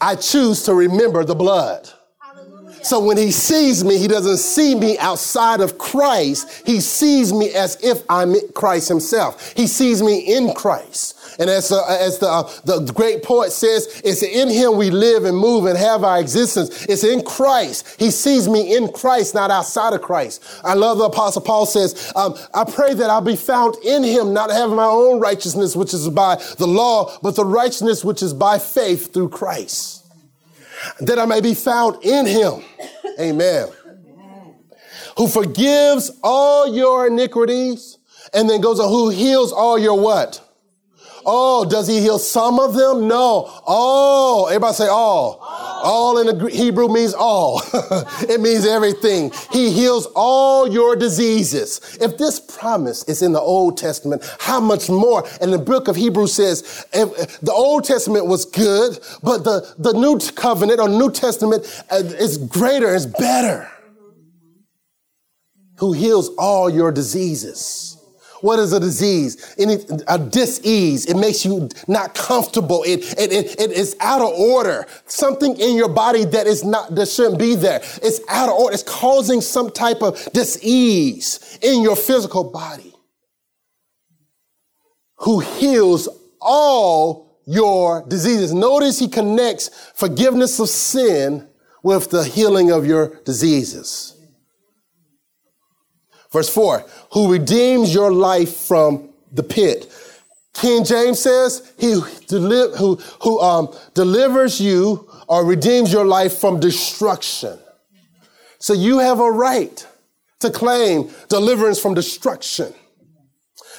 [0.00, 1.88] I choose to remember the blood.
[2.84, 6.62] So when he sees me, he doesn't see me outside of Christ.
[6.66, 9.54] He sees me as if I'm Christ himself.
[9.56, 11.18] He sees me in Christ.
[11.40, 15.24] And as, uh, as the, uh, the great poet says, it's in him we live
[15.24, 16.84] and move and have our existence.
[16.84, 17.96] It's in Christ.
[17.98, 20.44] He sees me in Christ, not outside of Christ.
[20.62, 24.34] I love the apostle Paul says, um, I pray that I'll be found in him,
[24.34, 28.34] not having my own righteousness, which is by the law, but the righteousness which is
[28.34, 30.03] by faith through Christ
[31.00, 32.62] that I may be found in him.
[33.18, 33.68] Amen.
[35.16, 37.98] Who forgives all your iniquities
[38.32, 40.40] and then goes on, who heals all your what?
[41.26, 43.08] Oh, does he heal some of them?
[43.08, 43.50] No.
[43.64, 44.48] All.
[44.48, 45.38] Everybody say all.
[45.40, 47.62] All, all in the Hebrew means all.
[48.28, 49.30] it means everything.
[49.52, 51.80] He heals all your diseases.
[52.00, 55.26] If this promise is in the Old Testament, how much more?
[55.40, 60.18] And the book of Hebrews says the Old Testament was good, but the, the New
[60.34, 63.70] Covenant or New Testament uh, is greater, is better.
[65.78, 67.93] Who heals all your diseases.
[68.44, 69.54] What is a disease?
[69.56, 71.06] Any, a disease.
[71.06, 72.82] It makes you not comfortable.
[72.82, 74.84] It, it, it, it is out of order.
[75.06, 77.80] Something in your body that is not, that shouldn't be there.
[78.02, 78.74] It's out of order.
[78.74, 82.94] It's causing some type of disease in your physical body.
[85.20, 86.06] Who heals
[86.38, 88.52] all your diseases.
[88.52, 91.48] Notice he connects forgiveness of sin
[91.82, 94.13] with the healing of your diseases.
[96.34, 99.90] Verse 4 Who redeems your life from the pit.
[100.52, 106.58] King James says, He deli- who, who um, delivers you or redeems your life from
[106.58, 107.56] destruction.
[108.58, 109.86] So you have a right
[110.40, 112.74] to claim deliverance from destruction.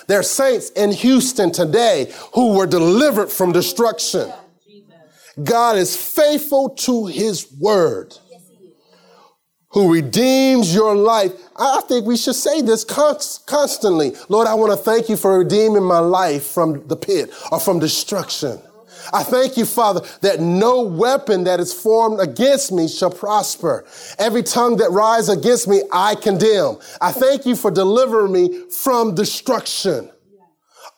[0.08, 4.32] There are saints in Houston today who were delivered from destruction.
[5.44, 8.18] God is faithful to his word
[9.76, 11.34] who redeems your life.
[11.58, 14.14] I think we should say this constantly.
[14.30, 17.80] Lord, I want to thank you for redeeming my life from the pit or from
[17.80, 18.60] destruction.
[19.14, 23.86] I thank you, Father, that no weapon that is formed against me shall prosper.
[24.18, 26.80] Every tongue that rises against me, I condemn.
[27.00, 30.10] I thank you for delivering me from destruction.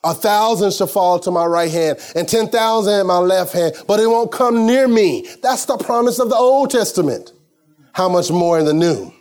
[0.04, 4.00] A thousand shall fall to my right hand and 10,000 at my left hand, but
[4.00, 5.28] it won't come near me.
[5.42, 7.34] That's the promise of the Old Testament
[7.94, 9.12] how much more in the new?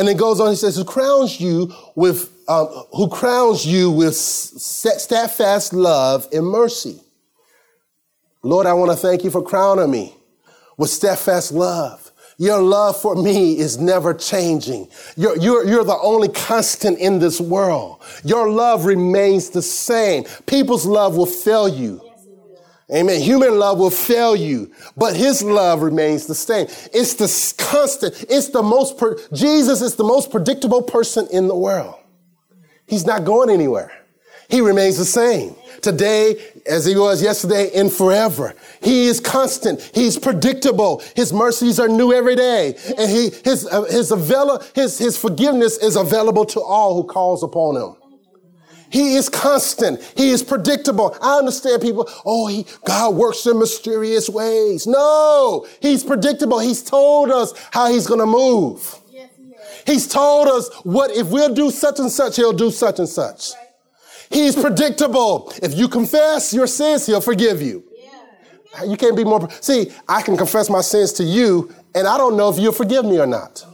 [0.00, 4.16] And it goes on, he says, who crowns you with, um, who crowns you with
[4.16, 6.98] steadfast love and mercy.
[8.42, 10.16] Lord, I want to thank you for crowning me
[10.78, 12.12] with steadfast love.
[12.38, 14.88] Your love for me is never changing.
[15.18, 18.02] You're, you're, you're the only constant in this world.
[18.24, 20.24] Your love remains the same.
[20.46, 22.00] People's love will fail you.
[22.92, 23.20] Amen.
[23.20, 26.66] Human love will fail you, but his love remains the same.
[26.92, 28.24] It's the constant.
[28.28, 31.94] It's the most, per- Jesus is the most predictable person in the world.
[32.86, 33.92] He's not going anywhere.
[34.48, 38.54] He remains the same today as he was yesterday and forever.
[38.82, 39.80] He is constant.
[39.94, 41.00] He's predictable.
[41.14, 42.74] His mercies are new every day.
[42.98, 47.44] And he, his, uh, his, avail- his, his forgiveness is available to all who calls
[47.44, 47.99] upon him.
[48.90, 50.02] He is constant.
[50.16, 51.16] He is predictable.
[51.22, 54.86] I understand people, oh, he, God works in mysterious ways.
[54.86, 56.58] No, he's predictable.
[56.58, 58.98] He's told us how he's going to move.
[59.12, 59.30] Yes,
[59.86, 63.08] he he's told us what, if we'll do such and such, he'll do such and
[63.08, 63.52] such.
[63.52, 63.68] Right.
[64.30, 65.52] He's predictable.
[65.62, 67.84] If you confess your sins, he'll forgive you.
[68.74, 68.84] Yeah.
[68.84, 69.48] You can't be more.
[69.60, 73.04] See, I can confess my sins to you, and I don't know if you'll forgive
[73.04, 73.64] me or not.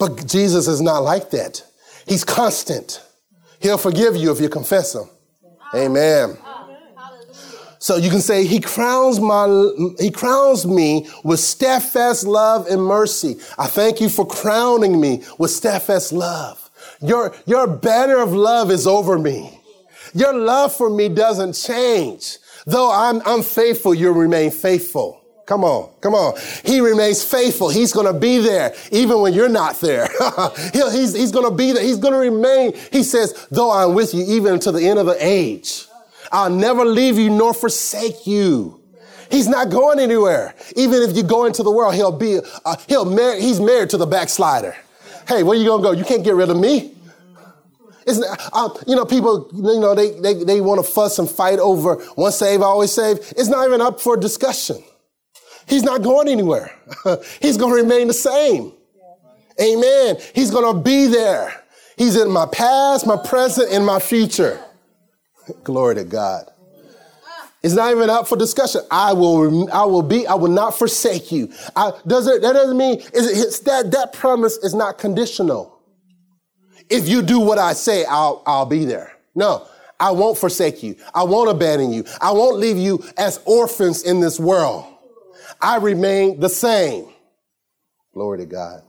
[0.00, 1.62] But Jesus is not like that.
[2.06, 3.02] He's constant.
[3.66, 5.10] He'll forgive you if you confess him.
[5.74, 6.38] Amen.
[7.80, 9.48] So you can say he crowns my,
[9.98, 13.40] he crowns me with steadfast love and mercy.
[13.58, 16.70] I thank you for crowning me with steadfast love.
[17.02, 19.60] Your, your banner of love is over me.
[20.14, 22.38] Your love for me doesn't change.
[22.66, 25.25] Though I'm unfaithful, you remain faithful.
[25.46, 26.34] Come on, come on.
[26.64, 27.68] He remains faithful.
[27.68, 30.08] He's going to be there even when you're not there.
[30.72, 31.84] he's he's going to be there.
[31.84, 32.72] He's going to remain.
[32.90, 35.86] He says, though I'm with you even until the end of the age,
[36.32, 38.80] I'll never leave you nor forsake you.
[39.30, 40.54] He's not going anywhere.
[40.74, 43.96] Even if you go into the world, he'll be, uh, he'll mar- he's married to
[43.96, 44.76] the backslider.
[45.28, 45.92] Hey, where you going to go?
[45.92, 46.92] You can't get rid of me.
[48.06, 51.58] Isn't uh, you know, people, you know, they, they, they want to fuss and fight
[51.58, 53.34] over once saved, always saved.
[53.36, 54.82] It's not even up for discussion.
[55.66, 56.72] He's not going anywhere.
[57.40, 58.72] He's going to remain the same.
[59.60, 60.16] Amen.
[60.34, 61.64] He's going to be there.
[61.96, 64.62] He's in my past, my present, and my future.
[65.64, 66.50] Glory to God.
[67.62, 68.82] It's not even up for discussion.
[68.90, 71.50] I will, I will be, I will not forsake you.
[71.74, 75.76] I, does it, that doesn't mean, is it, that, that promise is not conditional
[76.88, 79.12] if you do what I say, I'll, I'll be there.
[79.34, 79.66] No,
[79.98, 80.96] I won't forsake you.
[81.14, 82.04] I won't abandon you.
[82.20, 84.84] I won't leave you as orphans in this world.
[85.60, 87.08] I remain the same.
[88.12, 88.82] Glory to God.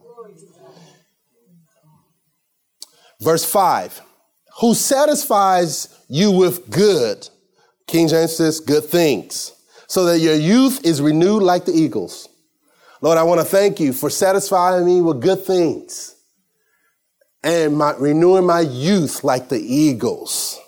[3.19, 4.01] Verse 5
[4.61, 7.27] Who satisfies you with good,
[7.87, 9.53] King James says, good things,
[9.87, 12.29] so that your youth is renewed like the eagles.
[13.01, 16.15] Lord, I want to thank you for satisfying me with good things
[17.43, 20.59] and my, renewing my youth like the eagles.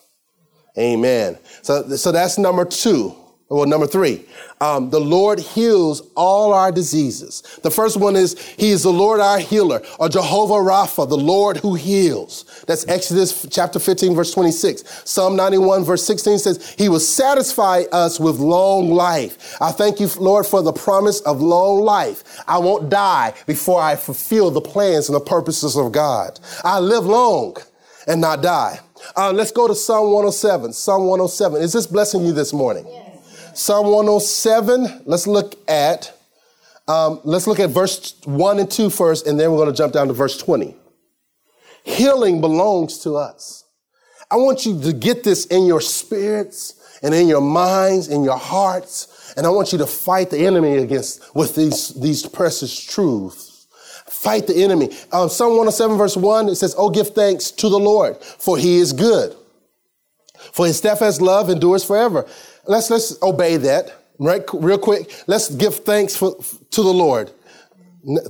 [0.78, 1.38] Amen.
[1.62, 3.16] So, so that's number two.
[3.50, 4.26] Well, number three,
[4.62, 7.42] um, the Lord heals all our diseases.
[7.64, 11.58] The first one is He is the Lord our healer, or Jehovah Rapha, the Lord
[11.58, 12.64] who heals.
[12.68, 14.84] That's Exodus chapter 15, verse 26.
[15.10, 19.60] Psalm 91, verse 16 says, He will satisfy us with long life.
[19.60, 22.24] I thank you, Lord, for the promise of long life.
[22.48, 26.40] I won't die before I fulfill the plans and the purposes of God.
[26.64, 27.58] I live long
[28.08, 28.80] and not die.
[29.16, 30.74] Uh, let's go to Psalm 107.
[30.74, 31.64] Psalm 107.
[31.64, 32.86] Is this blessing you this morning?
[33.54, 36.14] Psalm 107, let's look at
[36.90, 39.94] um, let's look at verse 1 and 2 first, and then we're going to jump
[39.94, 40.76] down to verse 20.
[41.84, 43.64] Healing belongs to us.
[44.32, 48.38] I want you to get this in your spirits and in your minds, in your
[48.38, 53.68] hearts, and I want you to fight the enemy against with these, these precious truths.
[54.08, 54.90] Fight the enemy.
[55.12, 58.78] Um, Psalm 107 verse 1, it says, Oh, give thanks to the Lord, for he
[58.78, 59.36] is good.
[60.52, 62.26] For his steadfast love endures forever
[62.70, 65.24] let's let's obey that right real quick.
[65.28, 66.38] Let's give thanks for,
[66.72, 67.32] to the Lord.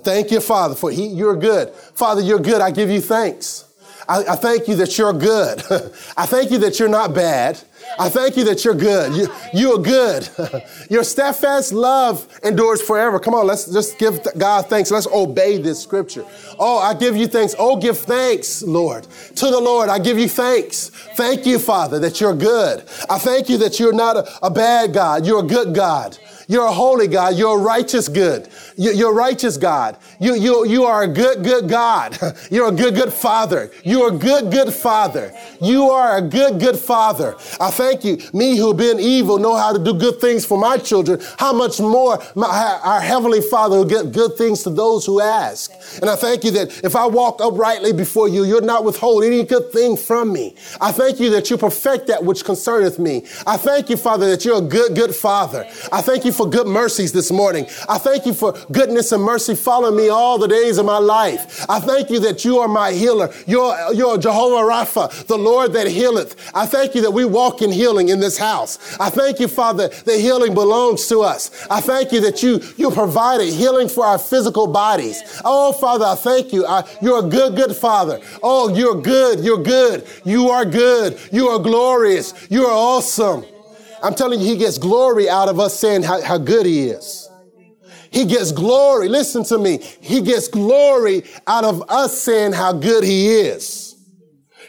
[0.03, 1.69] Thank you, Father, for he, you're good.
[1.69, 2.61] Father, you're good.
[2.61, 3.68] I give you thanks.
[4.09, 5.59] I, I thank you that you're good.
[6.17, 7.59] I thank you that you're not bad.
[7.97, 9.13] I thank you that you're good.
[9.13, 10.27] You, you are good.
[10.89, 13.19] Your steadfast love endures forever.
[13.19, 14.91] Come on, let's just give God thanks.
[14.91, 16.25] Let's obey this scripture.
[16.57, 17.55] Oh, I give you thanks.
[17.57, 19.03] Oh, give thanks, Lord.
[19.35, 20.89] To the Lord, I give you thanks.
[21.15, 22.81] Thank you, Father, that you're good.
[23.09, 25.25] I thank you that you're not a, a bad God.
[25.25, 26.17] You're a good God.
[26.49, 27.35] You're a holy God.
[27.35, 28.49] You're a righteous good.
[28.75, 29.97] You're a righteous God.
[30.19, 32.17] You, you, you are a good, good God.
[32.49, 33.69] You're a good, good Father.
[33.83, 35.31] You're a good, good Father.
[35.61, 37.35] You are a good, good Father.
[37.61, 38.17] I thank you.
[38.33, 41.21] Me who been evil know how to do good things for my children.
[41.37, 45.71] How much more my, our Heavenly Father will get good things to those who ask.
[46.01, 49.43] And I thank you that if I walk uprightly before you, you're not withhold any
[49.43, 50.55] good thing from me.
[50.81, 53.27] I thank you that you perfect that which concerneth me.
[53.45, 55.67] I thank you, Father, that you're a good, good Father.
[55.91, 57.67] I thank you for good mercies this morning.
[57.89, 61.65] I thank you for goodness and mercy following me all the days of my life.
[61.67, 63.29] I thank you that you are my healer.
[63.45, 66.49] You're, you're Jehovah Rapha, the Lord that healeth.
[66.55, 68.97] I thank you that we walk in healing in this house.
[69.01, 71.67] I thank you, Father, that healing belongs to us.
[71.69, 75.21] I thank you that you, you provided healing for our physical bodies.
[75.43, 76.65] Oh, Father, I thank you.
[76.65, 78.21] I, you're a good, good Father.
[78.41, 79.41] Oh, you're good.
[79.41, 80.07] You're good.
[80.23, 81.19] You are good.
[81.33, 82.33] You are glorious.
[82.49, 83.43] You are awesome.
[84.01, 87.29] I'm telling you, he gets glory out of us saying how, how good he is.
[88.11, 89.07] He gets glory.
[89.07, 89.79] Listen to me.
[90.01, 93.95] He gets glory out of us saying how good he is.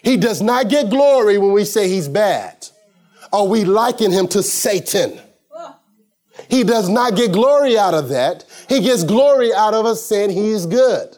[0.02, 2.66] He does not get glory when we say he's bad
[3.32, 5.18] or we liken him to Satan.
[6.48, 8.44] He does not get glory out of that.
[8.68, 11.16] He gets glory out of us saying he is good.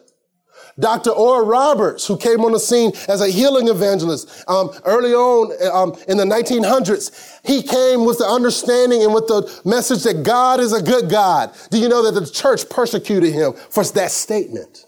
[0.82, 1.10] Dr.
[1.10, 5.96] Oral Roberts, who came on the scene as a healing evangelist um, early on um,
[6.08, 10.72] in the 1900s, he came with the understanding and with the message that God is
[10.72, 11.54] a good God.
[11.70, 14.86] Do you know that the church persecuted him for that statement?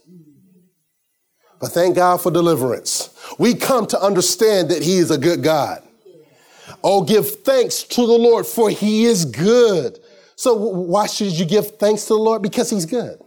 [1.60, 3.16] But thank God for deliverance.
[3.38, 5.82] We come to understand that he is a good God.
[6.82, 9.98] Oh, give thanks to the Lord, for he is good.
[10.36, 12.42] So, why should you give thanks to the Lord?
[12.42, 13.23] Because he's good.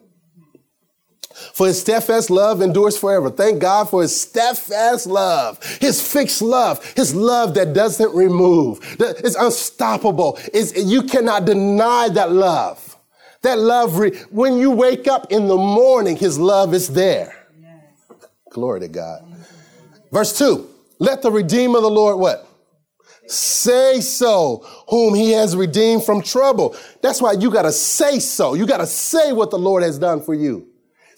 [1.54, 3.30] For his steadfast love endures forever.
[3.30, 8.80] Thank God for his steadfast love, his fixed love, his love that doesn't remove.
[9.00, 10.40] It's unstoppable.
[10.54, 12.98] It's, you cannot deny that love.
[13.44, 17.48] That love, re- when you wake up in the morning, his love is there.
[17.62, 17.84] Yes.
[18.52, 19.22] Glory to God.
[20.12, 20.68] Verse 2
[21.00, 22.48] Let the Redeemer of the Lord what?
[23.28, 26.76] Say so, whom he has redeemed from trouble.
[27.02, 28.54] That's why you got to say so.
[28.54, 30.68] You got to say what the Lord has done for you.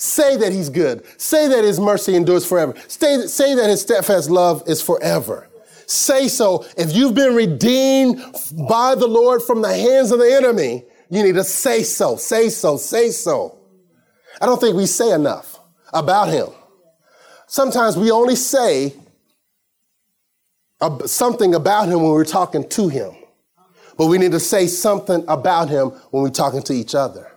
[0.02, 1.04] Say that he's good.
[1.20, 2.74] Say that his mercy endures forever.
[2.88, 5.50] Say, say that his steadfast love is forever.
[5.88, 6.66] Say so.
[6.78, 8.24] If you've been redeemed
[8.70, 12.48] by the Lord from the hands of the enemy, you need to say so, say
[12.48, 13.60] so, say so.
[14.42, 15.60] I don't think we say enough
[15.94, 16.48] about him.
[17.48, 18.94] Sometimes we only say
[21.08, 23.12] something about him when we're talking to him.
[23.98, 27.29] But we need to say something about him when we're talking to each other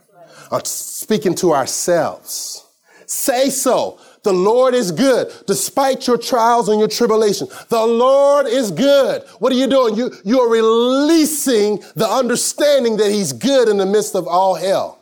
[0.53, 2.65] or speaking to ourselves.
[3.07, 3.99] Say so.
[4.23, 7.49] The Lord is good despite your trials and your tribulation.
[7.71, 9.23] The Lord is good.
[9.41, 9.97] What are you doing?
[9.97, 15.01] You, you are releasing the understanding that He's good in the midst of all hell.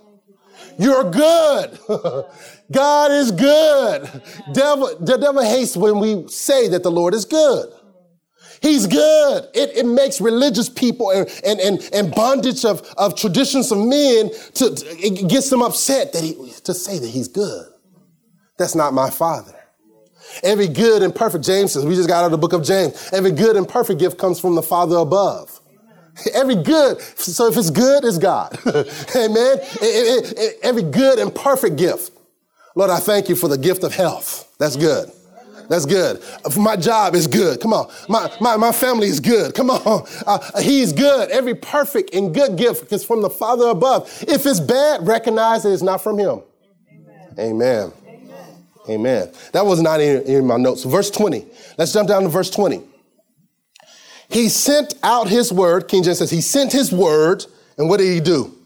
[0.79, 1.79] You're good.
[2.73, 4.23] God is good.
[4.55, 7.71] Devil, the devil hates when we say that the Lord is good.
[8.61, 9.49] He's good.
[9.55, 14.31] It, it makes religious people and, and, and, and bondage of, of traditions of men
[14.55, 16.35] to, it gets them upset that he,
[16.65, 17.67] to say that he's good.
[18.59, 19.55] That's not my father.
[20.43, 23.09] Every good and perfect, James says, we just got out of the book of James.
[23.13, 25.61] Every good and perfect gift comes from the Father above.
[26.35, 28.59] Every good, so if it's good, it's God.
[29.17, 29.59] Amen.
[30.63, 32.13] Every good and perfect gift.
[32.77, 34.55] Lord, I thank you for the gift of health.
[34.59, 35.11] That's good.
[35.71, 36.21] That's good.
[36.59, 37.61] My job is good.
[37.61, 37.89] Come on.
[38.09, 39.55] My, my, my family is good.
[39.55, 40.05] Come on.
[40.27, 41.31] Uh, he's good.
[41.31, 44.09] Every perfect and good gift is from the Father above.
[44.27, 46.43] If it's bad, recognize that it's not from Him.
[47.39, 47.93] Amen.
[48.09, 48.67] Amen.
[48.89, 49.33] Amen.
[49.53, 50.83] That was not in, in my notes.
[50.83, 51.47] Verse 20.
[51.79, 52.83] Let's jump down to verse 20.
[54.29, 55.87] He sent out his word.
[55.87, 57.47] King James says he sent his word.
[57.79, 58.60] And what did he do?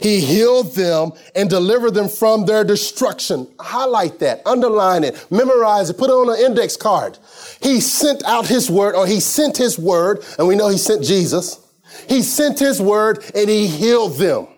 [0.00, 3.48] He healed them and delivered them from their destruction.
[3.58, 7.18] Highlight that, underline it, memorize it, put it on an index card.
[7.62, 11.04] He sent out his word, or he sent his word, and we know he sent
[11.04, 11.60] Jesus.
[12.08, 14.48] He sent his word and he healed them.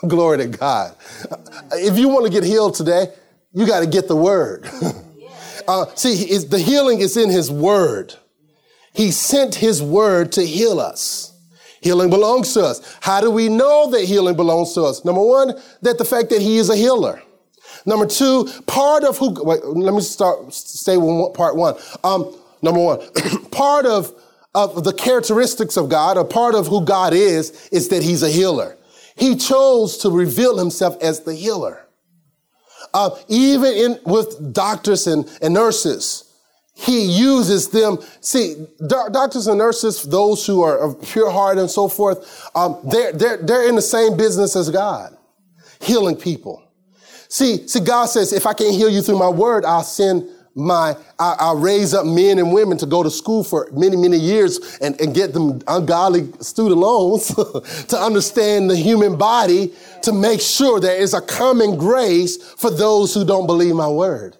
[0.08, 0.96] Glory to God.
[1.72, 3.08] If you want to get healed today,
[3.52, 4.68] you got to get the word.
[5.68, 8.14] uh, see, the healing is in his word.
[8.92, 11.29] He sent his word to heal us.
[11.80, 12.98] Healing belongs to us.
[13.00, 15.04] How do we know that healing belongs to us?
[15.04, 17.22] Number one, that the fact that he is a healer.
[17.86, 21.74] Number two, part of who, wait, let me start, stay with part one.
[22.04, 23.00] Um, number one,
[23.50, 24.12] part of,
[24.54, 28.28] of the characteristics of God, or part of who God is, is that he's a
[28.28, 28.76] healer.
[29.16, 31.86] He chose to reveal himself as the healer.
[32.92, 36.29] Uh, even in, with doctors and, and nurses,
[36.80, 37.98] he uses them.
[38.22, 43.12] See, doctors and nurses, those who are of pure heart and so forth, um, they're,
[43.12, 45.14] they're, they're in the same business as God,
[45.80, 46.62] healing people.
[47.28, 50.96] See, see, God says, if I can't heal you through my word, I'll send my,
[51.18, 54.78] I, will raise up men and women to go to school for many, many years
[54.80, 57.26] and, and get them ungodly student loans
[57.88, 63.12] to understand the human body to make sure there is a common grace for those
[63.12, 64.38] who don't believe my word.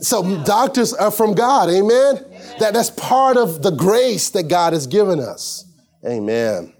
[0.00, 1.68] So doctors are from God.
[1.70, 2.24] Amen?
[2.58, 5.64] That, that's part of the grace that God has given us.
[6.06, 6.72] Amen.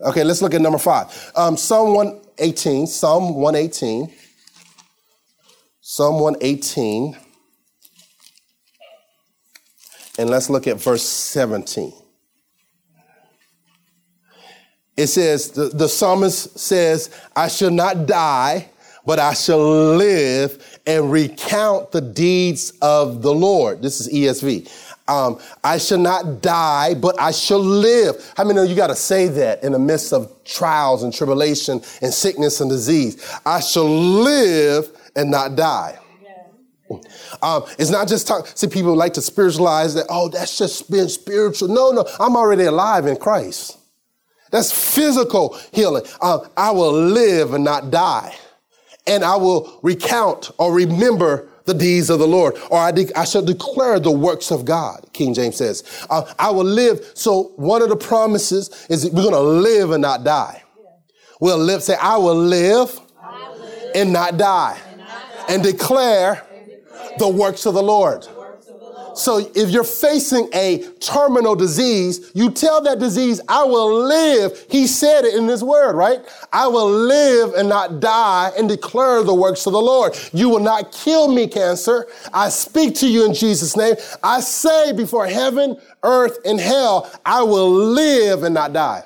[0.00, 1.32] Okay, let's look at number five.
[1.34, 4.12] Um, Psalm 118, Psalm 118.
[5.80, 7.16] Psalm 118.
[10.18, 11.92] And let's look at verse 17.
[14.96, 18.70] It says, the, the psalmist says, I shall not die,
[19.04, 23.82] but I shall live and recount the deeds of the Lord.
[23.82, 24.70] This is ESV.
[25.06, 28.32] Um, I shall not die, but I shall live.
[28.36, 31.82] How many know you got to say that in the midst of trials and tribulation
[32.00, 33.22] and sickness and disease?
[33.44, 35.98] I shall live and not die.
[37.42, 38.46] Um, it's not just talk.
[38.54, 40.06] See, people like to spiritualize that.
[40.08, 41.68] Oh, that's just being spiritual.
[41.68, 43.78] No, no, I'm already alive in Christ.
[44.50, 46.04] That's physical healing.
[46.20, 48.34] Um, I will live and not die
[49.06, 53.24] and I will recount or remember the deeds of the Lord, or I, de- I
[53.24, 55.82] shall declare the works of God, King James says.
[56.10, 57.12] Uh, I will live.
[57.14, 60.62] So one of the promises is we're going to live and not die.
[61.40, 65.54] We'll live, say, I will live, I will live and, not die, and, not die,
[65.54, 66.42] and declare
[67.18, 68.26] the works of the Lord.
[69.16, 74.66] So if you're facing a terminal disease, you tell that disease, I will live.
[74.68, 76.20] He said it in this word, right?
[76.52, 80.18] I will live and not die and declare the works of the Lord.
[80.32, 82.06] You will not kill me, cancer.
[82.32, 83.96] I speak to you in Jesus' name.
[84.22, 89.04] I say before heaven, earth, and hell, I will live and not die.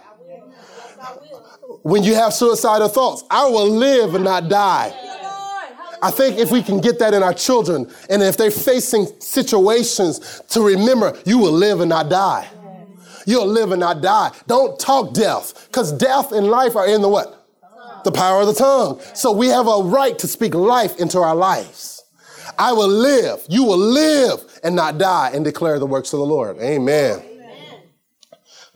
[1.82, 5.17] When you have suicidal thoughts, I will live and not die.
[6.02, 10.42] I think if we can get that in our children, and if they're facing situations,
[10.50, 12.48] to remember you will live and not die.
[13.26, 14.30] You'll live and not die.
[14.46, 17.34] Don't talk death, because death and life are in the what?
[18.04, 19.00] The power of the tongue.
[19.14, 22.02] So we have a right to speak life into our lives.
[22.58, 23.44] I will live.
[23.48, 26.58] You will live and not die and declare the works of the Lord.
[26.58, 27.20] Amen.
[27.20, 27.80] Amen.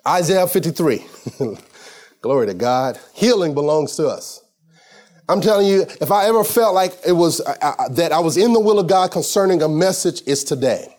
[0.07, 1.05] Isaiah 53.
[2.21, 3.01] Glory to God.
[3.15, 4.42] Healing belongs to us.
[5.33, 8.37] I'm telling you, if I ever felt like it was uh, uh, that I was
[8.37, 10.95] in the will of God concerning a message, it's today.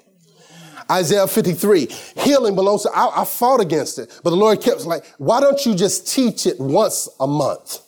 [0.89, 1.85] Isaiah 53,
[2.17, 5.63] healing belongs to, I, I fought against it, but the Lord kept like, why don't
[5.65, 7.79] you just teach it once a month?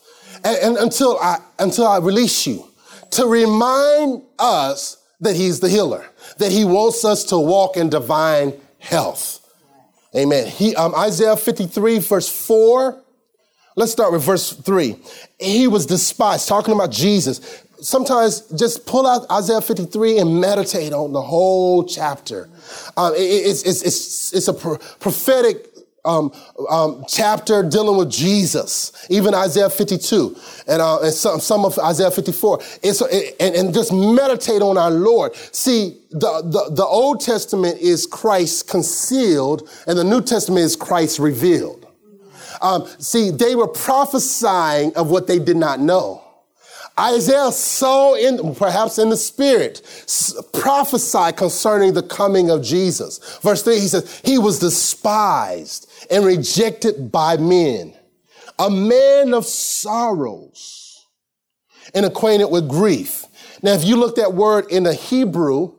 [0.44, 2.66] And, and until I, until I release you
[3.12, 6.06] to remind us that he's the healer,
[6.38, 9.42] that he wants us to walk in divine health.
[10.16, 10.48] Amen.
[10.48, 13.02] He, um, Isaiah 53 verse 4
[13.76, 14.96] Let's start with verse three.
[15.40, 17.64] He was despised, talking about Jesus.
[17.82, 22.50] Sometimes just pull out Isaiah 53 and meditate on the whole chapter.
[22.96, 25.68] Um, it, it's, it's, it's, it's a pro- prophetic
[26.06, 26.32] um,
[26.70, 32.12] um, chapter dealing with Jesus, even Isaiah 52 and, uh, and some, some of Isaiah
[32.12, 32.60] 54.
[32.82, 35.36] It's, it, and, and just meditate on our Lord.
[35.36, 41.20] See, the, the, the Old Testament is Christ concealed, and the New Testament is Christ
[41.20, 41.85] revealed.
[42.62, 46.22] Um, see, they were prophesying of what they did not know.
[46.98, 49.82] Isaiah saw in, perhaps in the spirit,
[50.54, 53.38] prophesied concerning the coming of Jesus.
[53.40, 57.94] Verse three, he says, he was despised and rejected by men,
[58.60, 61.06] a man of sorrows
[61.94, 63.26] and acquainted with grief.
[63.62, 65.74] Now, if you look that word in the Hebrew,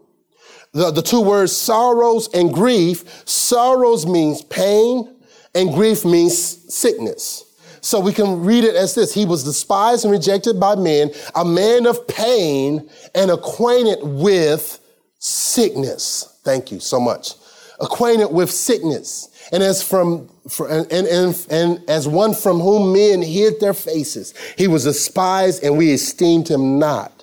[0.73, 5.16] the, the two words sorrows and grief, sorrows means pain,
[5.57, 7.45] and grief means sickness.
[7.81, 9.15] So we can read it as this.
[9.15, 14.81] He was despised and rejected by men, a man of pain and acquainted with
[15.19, 16.41] sickness.
[16.45, 17.35] Thank you so much.
[17.81, 19.31] Acquainted with sickness.
[19.53, 20.29] And as from,
[20.69, 25.79] and, and, and as one from whom men hid their faces, he was despised and
[25.79, 27.16] we esteemed him not.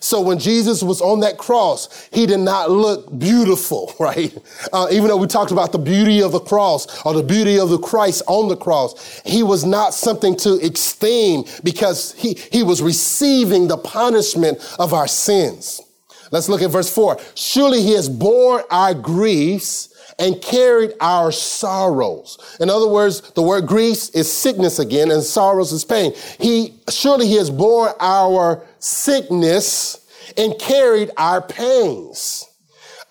[0.00, 4.36] So when Jesus was on that cross, he did not look beautiful, right?
[4.72, 7.68] Uh, even though we talked about the beauty of the cross or the beauty of
[7.68, 12.82] the Christ on the cross, he was not something to esteem because he, he was
[12.82, 15.82] receiving the punishment of our sins.
[16.30, 17.18] Let's look at verse four.
[17.34, 22.38] Surely he has borne our griefs and carried our sorrows.
[22.60, 26.12] In other words, the word grief is sickness again and sorrows is pain.
[26.38, 30.06] He, surely he has borne our sickness
[30.36, 32.46] and carried our pains.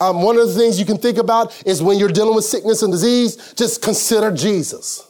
[0.02, 2.82] Um, one of the things you can think about is when you're dealing with sickness
[2.84, 5.06] and disease, just consider Jesus.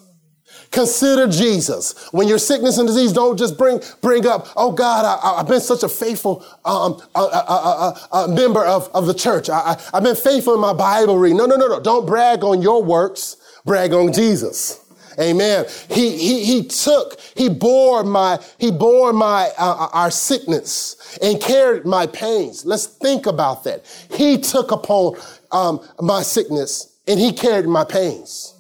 [0.72, 2.10] Consider Jesus.
[2.12, 5.62] When your sickness and disease, don't just bring bring up, oh God, I, have been
[5.62, 9.50] such a faithful um, uh, uh, uh, member of, of the church.
[9.50, 11.38] I, I, I've been faithful in my Bible reading.
[11.38, 11.80] No, no, no, no.
[11.80, 13.38] Don't brag on your works.
[13.66, 14.80] Brag on Jesus.
[15.20, 15.66] Amen.
[15.90, 21.86] He, he, he took, he bore my, he bore my, uh, our sickness and carried
[21.86, 22.66] my pains.
[22.66, 23.86] Let's think about that.
[24.14, 25.18] He took upon
[25.52, 28.56] um, my sickness and he carried my pains.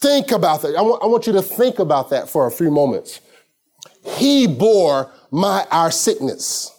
[0.00, 0.76] Think about that.
[0.76, 3.20] I want, I want you to think about that for a few moments.
[4.04, 6.72] He bore my, our sickness.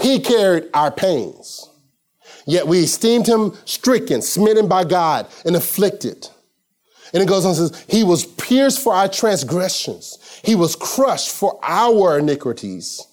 [0.00, 1.68] He carried our pains.
[2.46, 6.28] Yet we esteemed him stricken, smitten by God, and afflicted.
[7.12, 10.40] And it goes on and says, He was pierced for our transgressions.
[10.44, 13.06] He was crushed for our iniquities.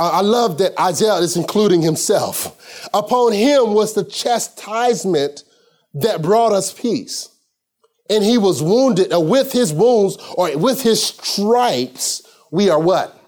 [0.00, 2.88] I love that Isaiah is including himself.
[2.92, 5.44] Upon him was the chastisement
[5.94, 7.28] that brought us peace
[8.12, 13.18] and he was wounded, or with his wounds, or with his stripes, we are what?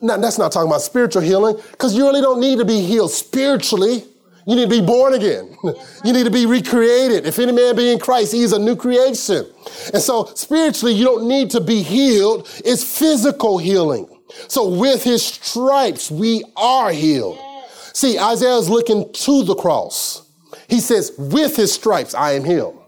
[0.00, 3.12] Now, that's not talking about spiritual healing, because you really don't need to be healed
[3.12, 4.04] spiritually.
[4.46, 5.56] You need to be born again.
[6.04, 7.26] you need to be recreated.
[7.26, 9.46] If any man be in Christ, he is a new creation.
[9.92, 12.48] And so spiritually, you don't need to be healed.
[12.64, 14.08] It's physical healing.
[14.48, 17.38] So with his stripes, we are healed.
[17.92, 20.28] See, Isaiah is looking to the cross.
[20.68, 22.82] He says, with his stripes, I am healed.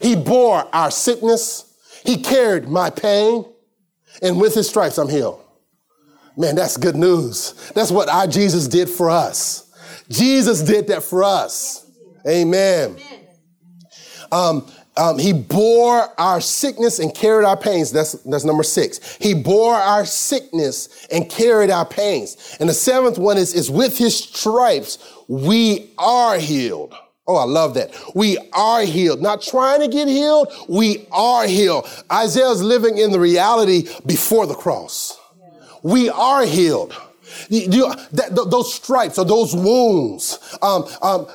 [0.00, 1.72] He bore our sickness.
[2.04, 3.46] He carried my pain.
[4.20, 5.42] And with his stripes, I'm healed.
[6.36, 7.54] Man, that's good news.
[7.74, 9.71] That's what our Jesus did for us.
[10.12, 11.90] Jesus did that for us.
[12.26, 12.96] Amen.
[14.30, 17.90] Um, um, he bore our sickness and carried our pains.
[17.90, 19.16] That's, that's number six.
[19.16, 22.56] He bore our sickness and carried our pains.
[22.60, 24.98] And the seventh one is, is with his stripes,
[25.28, 26.94] we are healed.
[27.26, 27.94] Oh, I love that.
[28.14, 29.22] We are healed.
[29.22, 31.88] Not trying to get healed, we are healed.
[32.10, 35.18] Isaiah's living in the reality before the cross.
[35.82, 36.94] We are healed.
[37.48, 41.26] You, you, that, those stripes or those wounds, um, um,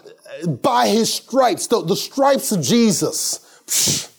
[0.62, 4.12] by his stripes, the, the stripes of Jesus,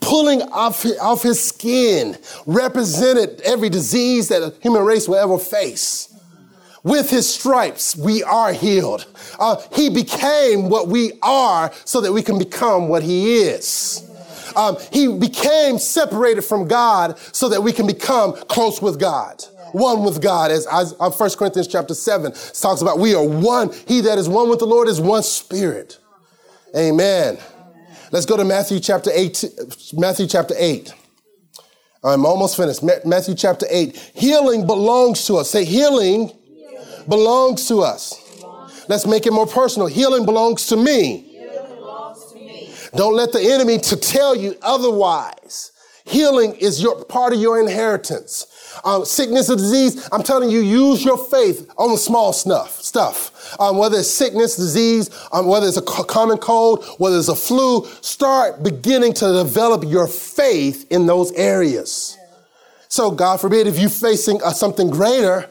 [0.00, 6.06] pulling off, off his skin represented every disease that a human race will ever face.
[6.82, 9.06] With his stripes, we are healed.
[9.38, 14.06] Uh, he became what we are so that we can become what he is.
[14.56, 19.44] Um, he became separated from God so that we can become close with God.
[19.72, 23.72] One with God, as, as 1 uh, Corinthians chapter 7 talks about, we are one.
[23.86, 25.98] He that is one with the Lord is one spirit.
[26.76, 27.38] Amen.
[28.12, 29.44] Let's go to Matthew chapter 8.
[29.94, 30.92] Matthew chapter 8.
[32.02, 32.82] I'm almost finished.
[33.04, 34.12] Matthew chapter 8.
[34.14, 35.50] Healing belongs to us.
[35.50, 36.32] Say, healing,
[37.08, 38.14] belongs to us.
[38.88, 39.86] Let's make it more personal.
[39.86, 41.26] Healing belongs to me.
[42.94, 45.72] Don't let the enemy to tell you otherwise.
[46.04, 48.46] Healing is your part of your inheritance.
[48.84, 52.80] Um, sickness or disease, I'm telling you, use your faith on the small stuff.
[52.80, 53.56] Stuff.
[53.58, 57.86] Um, whether it's sickness, disease, um, whether it's a common cold, whether it's a flu,
[58.00, 62.16] start beginning to develop your faith in those areas.
[62.88, 65.48] So, God forbid, if you're facing uh, something greater,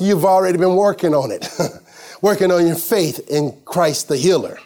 [0.00, 1.48] you've already been working on it,
[2.22, 4.58] working on your faith in Christ the healer.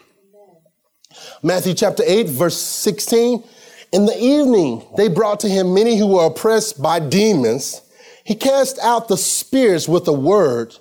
[1.43, 3.45] Matthew chapter 8, verse 16.
[3.93, 7.81] In the evening, they brought to him many who were oppressed by demons.
[8.25, 10.77] He cast out the spirits with a word,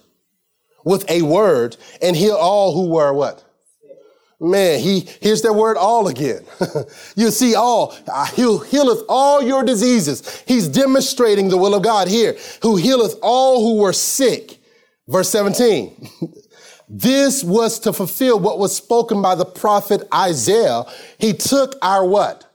[0.86, 3.44] with a word, and healed all who were what?
[4.40, 6.44] Man, he here's that word all again.
[7.16, 7.96] you see all.
[8.12, 10.44] Uh, he healeth all your diseases.
[10.46, 14.60] He's demonstrating the will of God here, who healeth all who were sick.
[15.08, 16.10] Verse 17.
[16.90, 20.84] this was to fulfill what was spoken by the prophet Isaiah.
[21.20, 22.50] He took our what?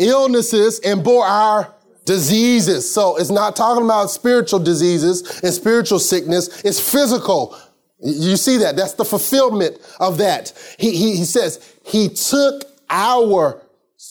[0.00, 1.72] illnesses and bore our
[2.10, 2.92] diseases.
[2.92, 6.64] So it's not talking about spiritual diseases and spiritual sickness.
[6.64, 7.56] It's physical.
[8.00, 8.74] You see that?
[8.74, 10.52] That's the fulfillment of that.
[10.76, 13.62] He, he, he says, he took our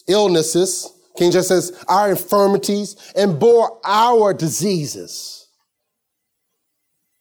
[0.07, 0.93] illnesses.
[1.17, 5.49] King James says, our infirmities and bore our diseases.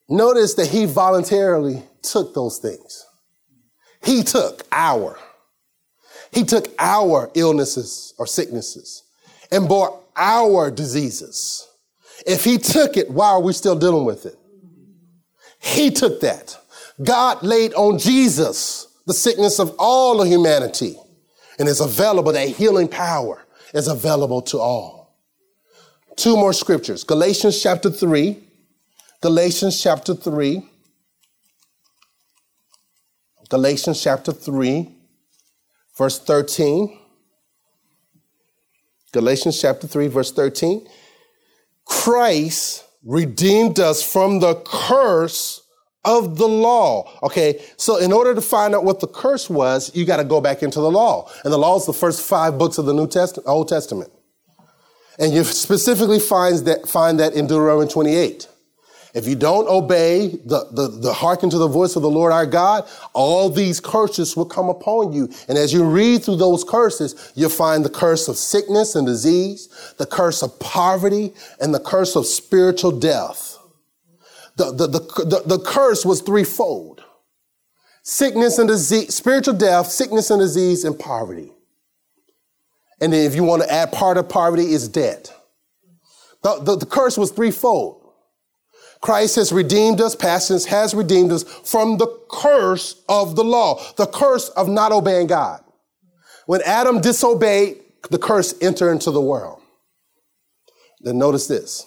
[0.08, 3.04] Notice that he voluntarily took those things.
[4.04, 5.18] He took our.
[6.30, 9.02] He took our illnesses or sicknesses
[9.50, 11.66] and bore our diseases.
[12.26, 14.36] If he took it, why are we still dealing with it?
[15.60, 16.56] He took that.
[17.02, 20.96] God laid on Jesus the sickness of all of humanity
[21.58, 22.32] and is available.
[22.32, 25.16] That healing power is available to all.
[26.16, 28.36] Two more scriptures Galatians chapter 3.
[29.20, 30.62] Galatians chapter 3.
[33.48, 34.94] Galatians chapter 3
[35.96, 36.97] verse 13.
[39.18, 40.86] Galatians chapter 3, verse 13.
[41.84, 45.60] Christ redeemed us from the curse
[46.04, 47.10] of the law.
[47.24, 50.40] Okay, so in order to find out what the curse was, you got to go
[50.40, 51.28] back into the law.
[51.42, 54.12] And the law is the first five books of the New Testament, Old Testament.
[55.18, 58.46] And you specifically find that, find that in Deuteronomy 28.
[59.18, 62.46] If you don't obey the, the, the hearken to the voice of the Lord our
[62.46, 65.28] God, all these curses will come upon you.
[65.48, 69.94] And as you read through those curses, you'll find the curse of sickness and disease,
[69.98, 73.58] the curse of poverty, and the curse of spiritual death.
[74.54, 77.02] The, the, the, the, the curse was threefold.
[78.04, 81.50] Sickness and disease, spiritual death, sickness and disease, and poverty.
[83.00, 85.34] And then if you want to add part of poverty is debt.
[86.44, 87.97] The, the, the curse was threefold.
[89.00, 93.80] Christ has redeemed us, past tense has redeemed us from the curse of the law,
[93.96, 95.62] the curse of not obeying God.
[96.46, 97.78] When Adam disobeyed,
[98.10, 99.60] the curse entered into the world.
[101.00, 101.86] Then notice this.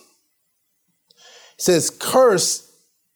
[1.57, 2.71] It says, curse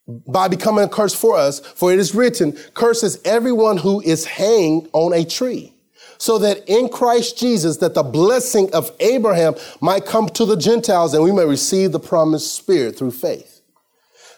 [0.07, 4.89] by becoming a curse for us, for it is written, curses everyone who is hanged
[4.93, 5.73] on a tree.
[6.17, 11.13] So that in Christ Jesus, that the blessing of Abraham might come to the Gentiles
[11.13, 13.54] and we may receive the promised spirit through faith.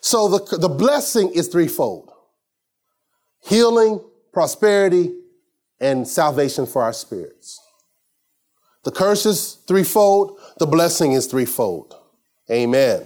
[0.02, 2.12] So the, the blessing is threefold
[3.42, 4.02] healing,
[4.34, 5.14] prosperity,
[5.80, 7.62] and salvation for our spirits.
[8.84, 11.96] The curse is threefold, the blessing is threefold.
[12.50, 13.06] Amen.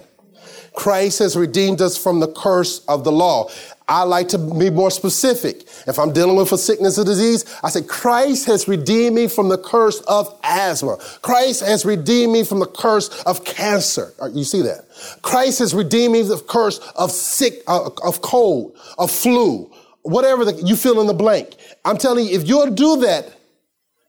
[0.74, 3.48] Christ has redeemed us from the curse of the law.
[3.88, 5.64] I like to be more specific.
[5.86, 9.48] If I'm dealing with a sickness or disease, I say, Christ has redeemed me from
[9.48, 10.96] the curse of asthma.
[11.20, 14.14] Christ has redeemed me from the curse of cancer.
[14.20, 14.86] Uh, you see that?
[15.20, 19.70] Christ has redeemed me from the curse of sick, uh, of cold, of flu,
[20.02, 21.54] whatever the, you fill in the blank.
[21.84, 23.32] I'm telling you, if you'll do that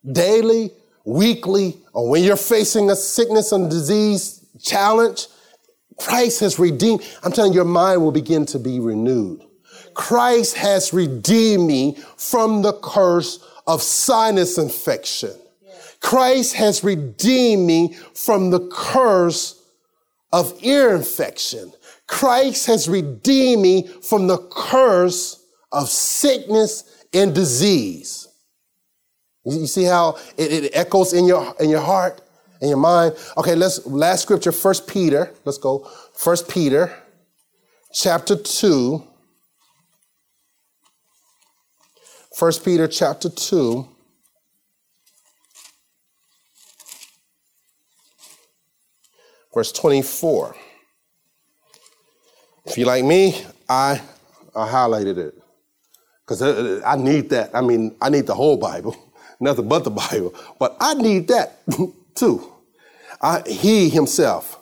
[0.10, 0.72] daily,
[1.06, 5.28] weekly, or when you're facing a sickness and disease challenge,
[6.00, 7.04] Christ has redeemed.
[7.24, 9.42] I'm telling you, your mind will begin to be renewed.
[9.94, 15.34] Christ has redeemed me from the curse of sinus infection.
[16.02, 19.62] Christ has redeemed me from the curse
[20.32, 21.72] of ear infection.
[22.08, 28.28] Christ has redeemed me from the curse of sickness and disease.
[29.46, 32.22] You see how it, it echoes in your, in your heart
[32.64, 33.14] and your mind?
[33.36, 35.34] Okay, let's, last scripture, First Peter.
[35.44, 35.86] Let's go.
[36.16, 36.96] First Peter,
[37.92, 39.04] chapter 2.
[42.38, 43.86] First Peter chapter 2.
[49.54, 50.56] Verse 24.
[52.66, 54.02] If you like me, I,
[54.56, 55.36] I highlighted it.
[56.26, 57.54] Because uh, I need that.
[57.54, 58.96] I mean, I need the whole Bible,
[59.42, 60.34] nothing but the Bible.
[60.58, 61.60] But I need that
[62.16, 62.53] too.
[63.24, 64.60] I, he himself,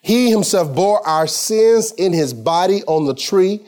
[0.00, 3.60] he himself bore our sins in his body on the tree.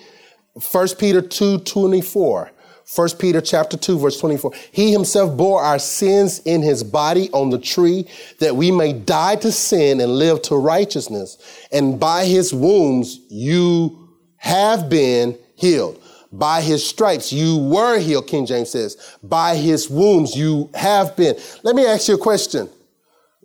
[0.72, 2.50] 1 Peter 2 24.
[2.96, 4.52] 1 Peter chapter 2 verse 24.
[4.72, 8.08] He himself bore our sins in his body on the tree
[8.40, 11.38] that we may die to sin and live to righteousness.
[11.70, 16.02] And by his wounds you have been healed.
[16.32, 18.96] By his stripes you were healed, King James says.
[19.22, 21.36] By his wounds you have been.
[21.62, 22.68] Let me ask you a question.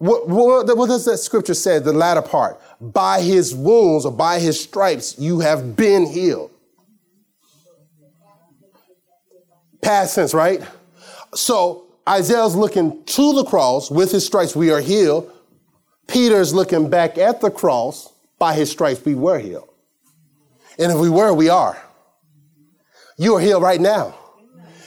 [0.06, 2.62] What, what, what does that scripture say, the latter part?
[2.80, 6.52] By his wounds or by his stripes you have been healed.
[9.82, 10.62] Past tense, right?
[11.34, 13.90] So Isaiah's looking to the cross.
[13.90, 15.32] With his stripes, we are healed.
[16.08, 18.14] Peter's looking back at the cross.
[18.38, 19.70] By his stripes, we were healed.
[20.78, 21.82] And if we were, we are.
[23.18, 24.14] You are healed right now.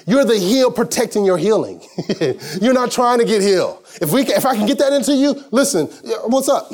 [0.06, 1.82] You're the heal protecting your healing.
[2.60, 3.77] You're not trying to get healed.
[4.00, 5.86] If we, if I can get that into you, listen.
[6.26, 6.70] What's up?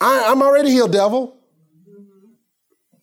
[0.00, 1.36] I, I'm already healed, devil.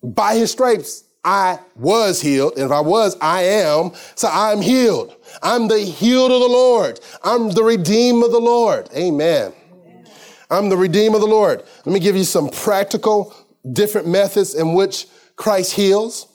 [0.01, 2.53] By his stripes, I was healed.
[2.53, 3.91] And if I was, I am.
[4.16, 5.16] So I'm healed.
[5.43, 6.99] I'm the healed of the Lord.
[7.24, 8.89] I'm the redeemed of the Lord.
[8.95, 9.53] Amen.
[10.49, 11.64] I'm the redeemed of the Lord.
[11.86, 13.36] Let me give you some practical,
[13.72, 16.28] different methods in which Christ heals.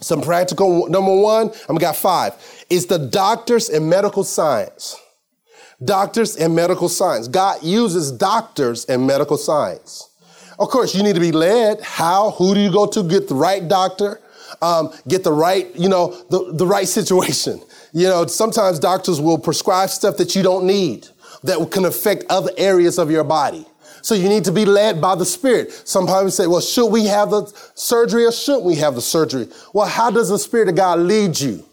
[0.00, 2.34] Some practical, number one, I'm got five,
[2.70, 4.96] is the doctors and medical science.
[5.82, 7.28] Doctors and medical science.
[7.28, 10.10] God uses doctors and medical science.
[10.58, 11.80] Of course, you need to be led.
[11.80, 12.32] How?
[12.32, 14.20] Who do you go to get the right doctor?
[14.60, 17.62] Um, get the right, you know, the, the right situation.
[17.92, 21.08] You know, sometimes doctors will prescribe stuff that you don't need
[21.42, 23.66] that can affect other areas of your body.
[24.02, 25.72] So you need to be led by the Spirit.
[25.72, 29.48] Sometimes we say, well, should we have the surgery or shouldn't we have the surgery?
[29.72, 31.64] Well, how does the Spirit of God lead you?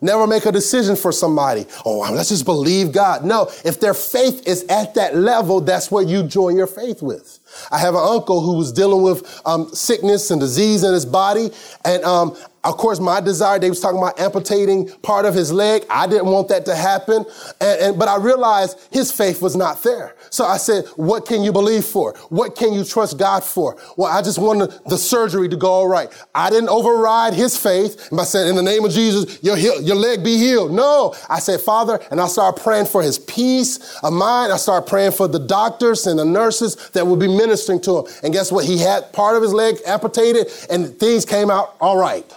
[0.00, 1.66] Never make a decision for somebody.
[1.84, 3.24] Oh, let's just believe God.
[3.24, 7.38] No, if their faith is at that level, that's what you join your faith with.
[7.70, 11.50] I have an uncle who was dealing with um, sickness and disease in his body,
[11.84, 15.84] and um, of course, my desire, they was talking about amputating part of his leg.
[15.88, 17.24] I didn't want that to happen.
[17.58, 20.14] And, and, but I realized his faith was not there.
[20.28, 22.14] So I said, what can you believe for?
[22.28, 23.78] What can you trust God for?
[23.96, 26.10] Well, I just wanted the surgery to go all right.
[26.34, 30.22] I didn't override his faith by saying, in the name of Jesus, your, your leg
[30.22, 30.70] be healed.
[30.70, 34.52] No, I said, Father, and I started praying for his peace of mind.
[34.52, 38.04] I started praying for the doctors and the nurses that would be ministering to him.
[38.22, 38.66] And guess what?
[38.66, 42.30] He had part of his leg amputated and things came out all right.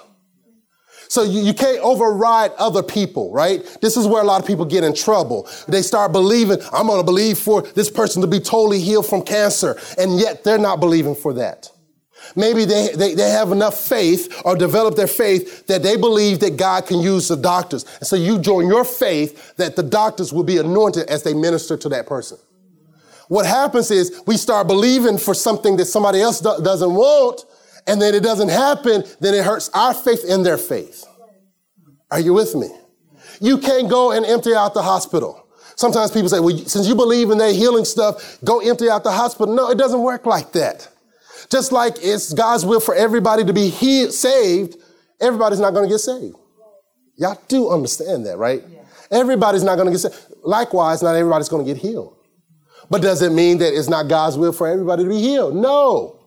[1.13, 3.63] So you, you can't override other people, right?
[3.81, 5.47] This is where a lot of people get in trouble.
[5.67, 9.21] They start believing, I'm going to believe for this person to be totally healed from
[9.21, 9.79] cancer.
[9.99, 11.69] And yet they're not believing for that.
[12.35, 16.57] Maybe they, they, they have enough faith or develop their faith that they believe that
[16.57, 17.85] God can use the doctors.
[17.99, 21.77] And so you join your faith that the doctors will be anointed as they minister
[21.77, 22.39] to that person.
[23.27, 27.45] What happens is we start believing for something that somebody else do- doesn't want,
[27.87, 31.05] and then it doesn't happen, then it hurts our faith in their faith.
[32.11, 32.69] Are you with me?
[33.41, 35.47] You can't go and empty out the hospital.
[35.75, 39.11] Sometimes people say, well, since you believe in that healing stuff, go empty out the
[39.11, 39.53] hospital.
[39.53, 40.87] No, it doesn't work like that.
[41.49, 44.77] Just like it's God's will for everybody to be healed, saved,
[45.19, 46.35] everybody's not going to get saved.
[47.17, 48.63] Y'all do understand that, right?
[48.67, 48.79] Yeah.
[49.11, 50.15] Everybody's not going to get saved.
[50.43, 52.15] Likewise, not everybody's going to get healed.
[52.89, 55.55] But does it mean that it's not God's will for everybody to be healed?
[55.55, 56.19] No.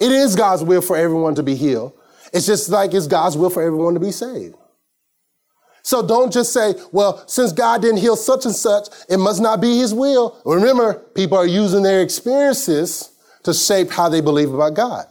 [0.00, 1.92] It is God's will for everyone to be healed.
[2.32, 4.56] It's just like it's God's will for everyone to be saved.
[5.82, 9.60] So don't just say, well, since God didn't heal such and such, it must not
[9.60, 10.40] be his will.
[10.46, 13.10] Remember, people are using their experiences
[13.42, 15.06] to shape how they believe about God.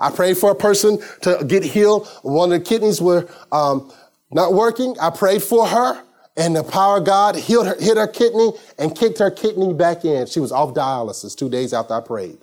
[0.00, 2.08] I prayed for a person to get healed.
[2.22, 3.92] One of the kidneys were um,
[4.32, 4.96] not working.
[5.00, 6.02] I prayed for her,
[6.36, 10.04] and the power of God healed her, hit her kidney and kicked her kidney back
[10.04, 10.26] in.
[10.26, 12.38] She was off dialysis two days after I prayed.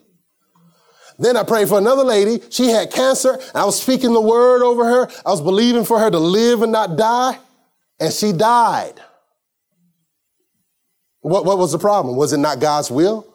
[1.19, 2.41] Then I prayed for another lady.
[2.49, 3.37] She had cancer.
[3.53, 5.09] I was speaking the word over her.
[5.25, 7.37] I was believing for her to live and not die.
[7.99, 8.93] And she died.
[11.19, 12.15] What, what was the problem?
[12.15, 13.27] Was it not God's will?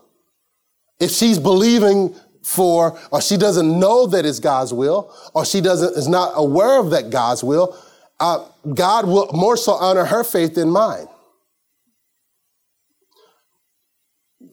[0.98, 5.94] If she's believing for, or she doesn't know that it's God's will, or she doesn't
[5.96, 7.76] is not aware of that God's will,
[8.18, 11.06] uh, God will more so honor her faith than mine.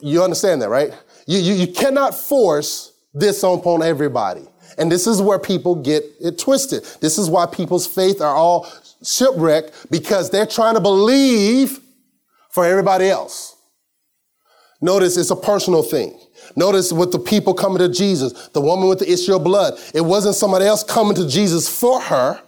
[0.02, 0.92] You understand that, right?
[1.28, 4.43] You, you, you cannot force this on upon everybody.
[4.78, 6.84] And this is where people get it twisted.
[7.01, 8.72] This is why people's faith are all
[9.03, 11.80] shipwrecked because they're trying to believe
[12.51, 13.55] for everybody else.
[14.82, 16.20] Notice it's a personal thing.
[16.55, 20.01] Notice with the people coming to Jesus, the woman with the issue of blood, it
[20.01, 22.41] wasn't somebody else coming to Jesus for her.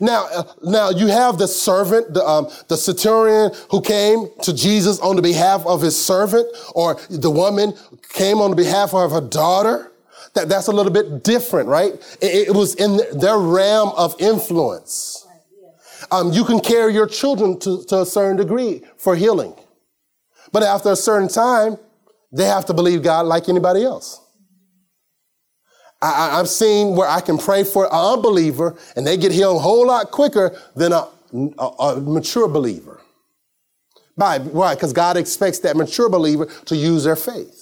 [0.00, 5.00] Now, uh, now you have the servant, the, um, the centurion who came to Jesus
[5.00, 7.74] on the behalf of his servant, or the woman
[8.10, 9.90] came on the behalf of her daughter.
[10.34, 11.92] That, that's a little bit different, right?
[12.20, 15.26] It, it was in their realm of influence.
[16.10, 19.54] Um, you can carry your children to, to a certain degree for healing.
[20.52, 21.78] But after a certain time,
[22.32, 24.20] they have to believe God like anybody else.
[26.00, 29.60] I, have seen where I can pray for an unbeliever and they get healed a
[29.60, 31.08] whole lot quicker than a,
[31.58, 33.00] a, a mature believer.
[34.14, 34.38] Why?
[34.38, 34.74] Why?
[34.74, 37.57] Because God expects that mature believer to use their faith.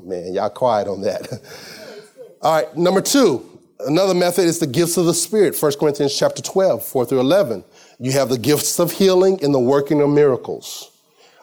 [0.00, 1.28] Man, y'all quiet on that.
[2.42, 3.46] All right, number two,
[3.86, 5.60] another method is the gifts of the Spirit.
[5.60, 7.62] 1 Corinthians chapter 12, 4 through 11.
[7.98, 10.90] You have the gifts of healing and the working of miracles.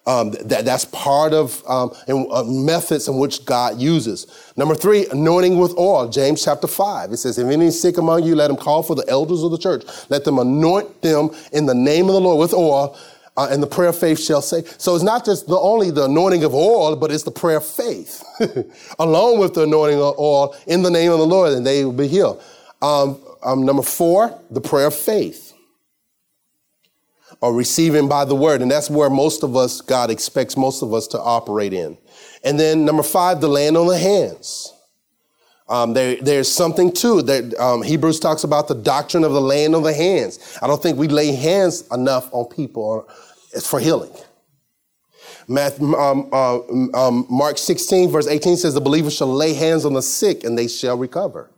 [0.08, 4.52] Um, that, that's part of um, uh, methods in which God uses.
[4.58, 6.10] Number three, anointing with oil.
[6.10, 7.12] James chapter 5.
[7.12, 9.52] It says, If any is sick among you, let him call for the elders of
[9.52, 9.84] the church.
[10.10, 12.98] Let them anoint them in the name of the Lord with oil,
[13.40, 14.64] uh, and the prayer of faith shall say.
[14.78, 17.66] So it's not just the, only the anointing of oil, but it's the prayer of
[17.66, 18.22] faith,
[19.00, 21.94] along with the anointing of oil in the name of the Lord, and they will
[21.94, 22.44] be healed.
[22.82, 25.54] Um, um number four, the prayer of faith
[27.40, 28.62] or receiving by the word.
[28.62, 31.98] And that's where most of us, God expects most of us to operate in.
[32.44, 34.74] And then number five, the land on the hands.
[35.70, 39.76] Um, there, there's something too that um, Hebrews talks about the doctrine of the laying
[39.76, 40.58] on the hands.
[40.64, 43.08] I don't think we lay hands enough on people
[43.64, 44.12] for healing.
[45.50, 46.60] Um, uh,
[46.94, 50.58] um, Mark 16, verse 18 says, The believer shall lay hands on the sick and
[50.58, 51.50] they shall recover.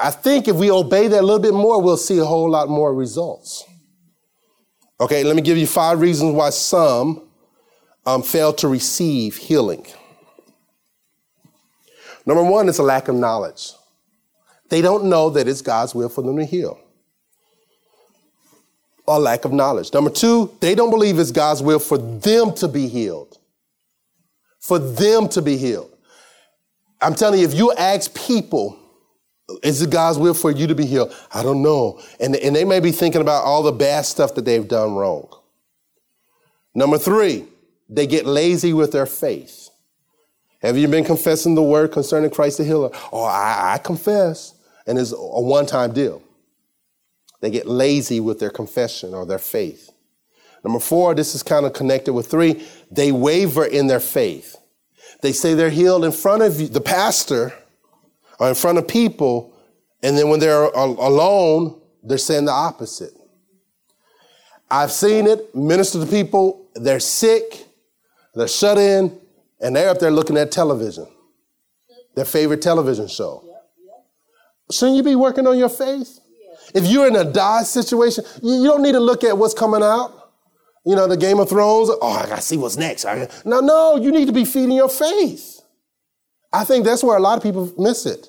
[0.00, 2.68] I think if we obey that a little bit more, we'll see a whole lot
[2.68, 3.64] more results.
[5.00, 7.28] Okay, let me give you five reasons why some
[8.06, 9.84] um, fail to receive healing.
[12.24, 13.72] Number one is a lack of knowledge.
[14.68, 16.78] They don't know that it's God's will for them to heal.
[19.06, 19.92] A lack of knowledge.
[19.92, 23.38] Number two, they don't believe it's God's will for them to be healed.
[24.60, 25.90] For them to be healed.
[27.00, 28.80] I'm telling you, if you ask people
[29.62, 31.14] is it God's will for you to be healed?
[31.32, 32.00] I don't know.
[32.18, 35.28] And, and they may be thinking about all the bad stuff that they've done wrong.
[36.74, 37.46] Number three,
[37.88, 39.68] they get lazy with their faith.
[40.62, 42.88] Have you been confessing the word concerning Christ the healer?
[43.12, 44.54] Oh, I, I confess.
[44.86, 46.22] And it's a one time deal.
[47.44, 49.90] They get lazy with their confession or their faith.
[50.64, 54.56] Number four, this is kind of connected with three, they waver in their faith.
[55.20, 57.52] They say they're healed in front of you, the pastor
[58.40, 59.52] or in front of people,
[60.02, 63.12] and then when they're alone, they're saying the opposite.
[64.70, 67.66] I've seen it, minister to people, they're sick,
[68.34, 69.20] they're shut in,
[69.60, 71.06] and they're up there looking at television,
[72.14, 73.44] their favorite television show.
[74.70, 76.20] Shouldn't you be working on your faith?
[76.74, 80.32] If you're in a die situation, you, don't need to look at what's coming out.
[80.84, 83.06] You know, the Game of Thrones, oh, I gotta see what's next.
[83.44, 85.62] No, no, you need to be feeding your faith.
[86.52, 88.28] I think that's where a lot of people miss it.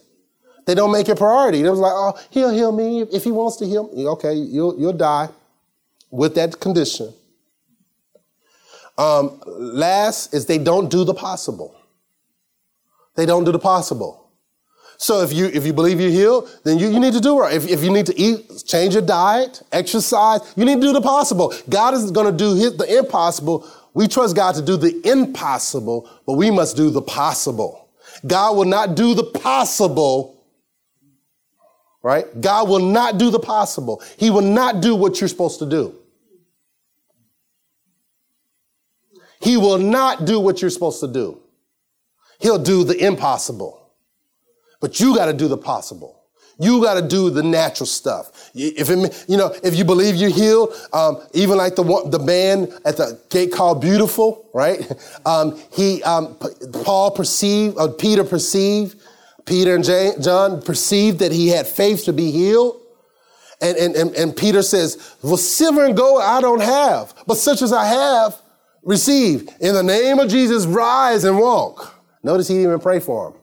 [0.66, 1.62] They don't make it priority.
[1.62, 4.08] It was like, oh, he'll heal me if he wants to heal me.
[4.08, 5.30] Okay, you'll, you'll die
[6.10, 7.14] with that condition.
[8.98, 11.76] Um, last is they don't do the possible.
[13.16, 14.25] They don't do the possible.
[14.98, 17.54] So if you if you believe you're healed, then you, you need to do right.
[17.54, 21.02] If, if you need to eat, change your diet, exercise, you need to do the
[21.02, 21.54] possible.
[21.70, 23.68] God is going to do his, the impossible.
[23.94, 27.90] We trust God to do the impossible, but we must do the possible.
[28.26, 30.44] God will not do the possible,
[32.02, 32.26] right?
[32.40, 34.02] God will not do the possible.
[34.18, 35.96] He will not do what you're supposed to do.
[39.42, 41.40] He will not do what you're supposed to do.
[42.40, 43.85] He'll do the impossible.
[44.86, 46.22] But you got to do the possible.
[46.60, 48.52] You got to do the natural stuff.
[48.54, 52.72] If it, you know, if you believe you're healed, um, even like the the man
[52.86, 54.80] at the gate called Beautiful, right?
[55.26, 56.38] Um, he, um,
[56.84, 59.02] Paul perceived, or Peter perceived,
[59.48, 62.80] Peter and John perceived that he had faith to be healed.
[63.62, 67.64] And, and, and, and Peter says, well, silver and gold I don't have, but such
[67.64, 68.40] as I have,
[68.84, 69.50] receive.
[69.60, 72.00] In the name of Jesus, rise and walk.
[72.22, 73.40] Notice he didn't even pray for him.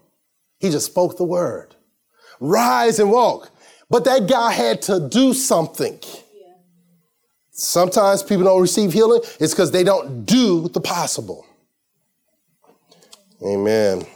[0.63, 1.75] He just spoke the word
[2.39, 3.51] rise and walk.
[3.91, 5.99] But that guy had to do something.
[7.51, 11.45] Sometimes people don't receive healing, it's because they don't do the possible.
[13.45, 14.07] Amen.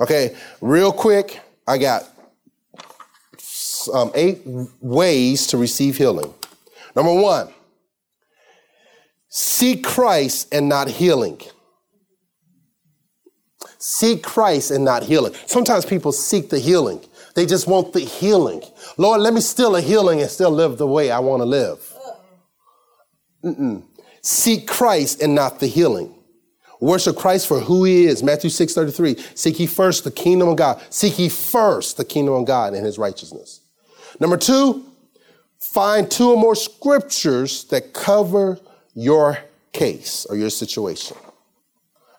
[0.00, 2.04] Okay, real quick, I got
[3.94, 4.42] um, eight
[4.80, 6.34] ways to receive healing.
[6.94, 7.48] Number one,
[9.28, 11.40] seek Christ and not healing.
[13.88, 15.32] Seek Christ and not healing.
[15.46, 17.00] Sometimes people seek the healing.
[17.36, 18.64] They just want the healing.
[18.96, 21.94] Lord, let me still a healing and still live the way I want to live.
[23.44, 23.84] Mm-mm.
[24.22, 26.12] Seek Christ and not the healing.
[26.80, 28.24] Worship Christ for who he is.
[28.24, 29.18] Matthew 6 33.
[29.36, 30.82] Seek ye first the kingdom of God.
[30.90, 33.60] Seek ye first the kingdom of God and his righteousness.
[34.18, 34.84] Number two,
[35.60, 38.58] find two or more scriptures that cover
[38.94, 39.38] your
[39.72, 41.16] case or your situation.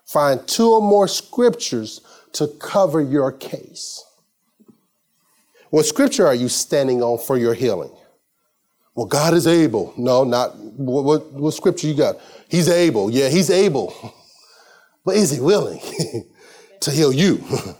[0.08, 2.01] Find two or more scriptures
[2.34, 4.03] to cover your case.
[5.70, 7.91] What scripture are you standing on for your healing?
[8.95, 9.93] Well, God is able.
[9.97, 12.16] No, not what, what, what scripture you got?
[12.49, 13.12] He's able.
[13.12, 13.93] Yeah, he's able.
[15.05, 15.80] But is he willing
[16.82, 17.41] to heal you?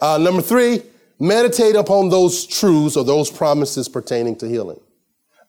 [0.00, 0.80] Uh, number three,
[1.18, 4.78] meditate upon those truths or those promises pertaining to healing.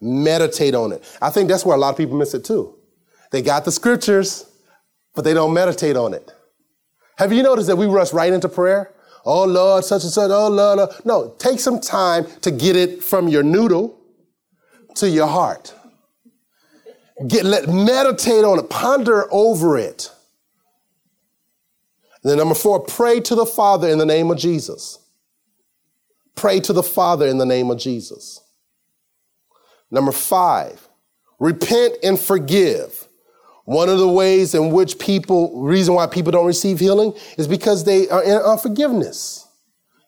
[0.02, 1.04] Meditate on it.
[1.22, 2.76] I think that's where a lot of people miss it too.
[3.32, 4.49] They got the scriptures,
[5.20, 6.32] but they don't meditate on it.
[7.18, 8.94] Have you noticed that we rush right into prayer?
[9.26, 10.90] oh Lord, such and such, oh Lord, Lord.
[11.04, 14.00] No, take some time to get it from your noodle
[14.96, 15.74] to your heart.
[17.28, 20.10] Get let meditate on it, ponder over it.
[22.24, 25.00] And then number four, pray to the Father in the name of Jesus.
[26.36, 28.42] Pray to the Father in the name of Jesus.
[29.92, 30.88] Number five,
[31.40, 33.09] repent and forgive.
[33.70, 37.84] One of the ways in which people, reason why people don't receive healing is because
[37.84, 39.48] they are in unforgiveness.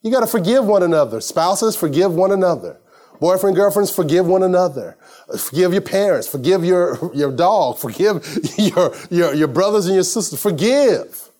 [0.02, 1.20] You got to forgive one another.
[1.20, 2.80] Spouses, forgive one another.
[3.20, 4.98] Boyfriend, girlfriends, forgive one another.
[5.38, 6.26] Forgive your parents.
[6.26, 7.78] Forgive your, your dog.
[7.78, 8.26] Forgive
[8.58, 10.42] your, your, your brothers and your sisters.
[10.42, 11.30] Forgive.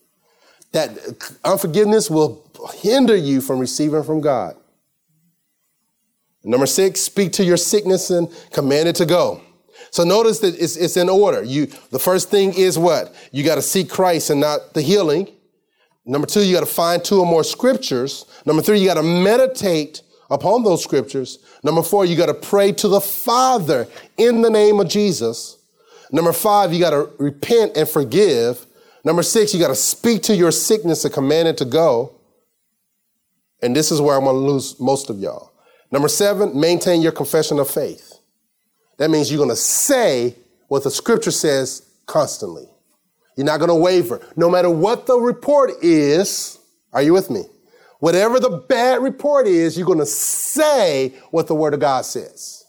[0.70, 0.96] That
[1.44, 4.54] unforgiveness will hinder you from receiving from God.
[6.44, 9.40] Number six, speak to your sickness and command it to go.
[9.92, 11.42] So notice that it's, it's in order.
[11.42, 13.14] You, the first thing is what?
[13.30, 15.28] You got to seek Christ and not the healing.
[16.06, 18.24] Number two, you got to find two or more scriptures.
[18.46, 21.38] Number three, you got to meditate upon those scriptures.
[21.62, 23.86] Number four, you got to pray to the Father
[24.16, 25.58] in the name of Jesus.
[26.10, 28.66] Number five, you got to repent and forgive.
[29.04, 32.18] Number six, you got to speak to your sickness and command it to go.
[33.60, 35.52] And this is where I'm going to lose most of y'all.
[35.90, 38.11] Number seven, maintain your confession of faith.
[39.02, 40.36] That means you're going to say
[40.68, 42.68] what the scripture says constantly.
[43.36, 44.24] You're not going to waver.
[44.36, 46.60] No matter what the report is,
[46.92, 47.42] are you with me?
[47.98, 52.64] Whatever the bad report is, you're going to say what the word of God says.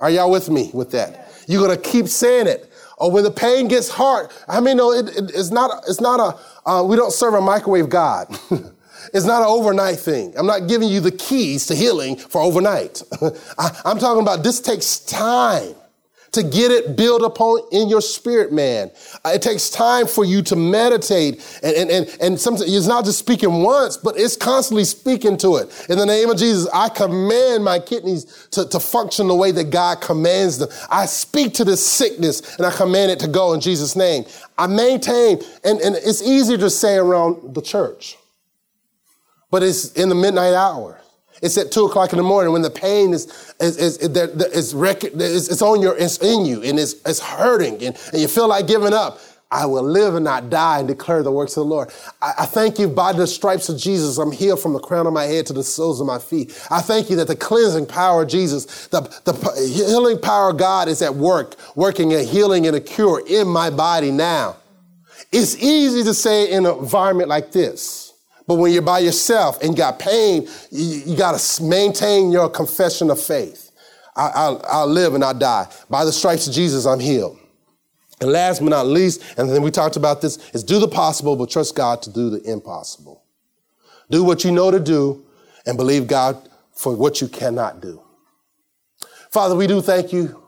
[0.00, 1.32] Are y'all with me with that?
[1.46, 2.68] You're going to keep saying it.
[2.98, 6.18] Or when the pain gets hard, I mean, no, it, it, it's not, it's not
[6.18, 8.36] a, uh, we don't serve a microwave God.
[9.12, 10.34] It's not an overnight thing.
[10.36, 13.02] I'm not giving you the keys to healing for overnight.
[13.58, 15.74] I, I'm talking about this takes time
[16.32, 18.90] to get it built upon in your spirit, man.
[19.24, 21.60] Uh, it takes time for you to meditate.
[21.62, 25.56] And, and, and, and sometimes it's not just speaking once, but it's constantly speaking to
[25.56, 25.86] it.
[25.90, 29.70] In the name of Jesus, I command my kidneys to, to function the way that
[29.70, 30.70] God commands them.
[30.90, 34.24] I speak to this sickness and I command it to go in Jesus' name.
[34.56, 38.16] I maintain, and, and it's easier to say around the church
[39.52, 40.98] but it's in the midnight hour.
[41.42, 45.48] It's at two o'clock in the morning when the pain is is is, is, is
[45.48, 48.66] it's on your it's in you and it's it's hurting and, and you feel like
[48.66, 49.20] giving up.
[49.50, 51.92] I will live and not die and declare the works of the Lord.
[52.22, 55.12] I, I, thank you by the stripes of Jesus, I'm healed from the crown of
[55.12, 56.58] my head to the soles of my feet.
[56.70, 59.34] I thank you that the cleansing power of Jesus, the, the
[59.70, 63.68] healing power of God is at work, working a healing and a cure in my
[63.68, 64.56] body now.
[65.30, 68.11] It's easy to say in an environment like this
[68.46, 73.10] But when you're by yourself and got pain, you, you got to maintain your confession
[73.10, 73.70] of faith.
[74.16, 75.68] I, I'll, I'll live and I'll die.
[75.88, 77.38] By the stripes of Jesus, I'm healed.
[78.20, 81.34] And last but not least, and then we talked about this, is do the possible,
[81.34, 83.24] but trust God to do the impossible.
[84.10, 85.24] Do what you know to do
[85.66, 88.02] and believe God for what you cannot do.
[89.30, 90.42] Father, we do thank you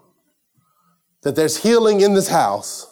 [1.23, 2.87] that there's healing in this house.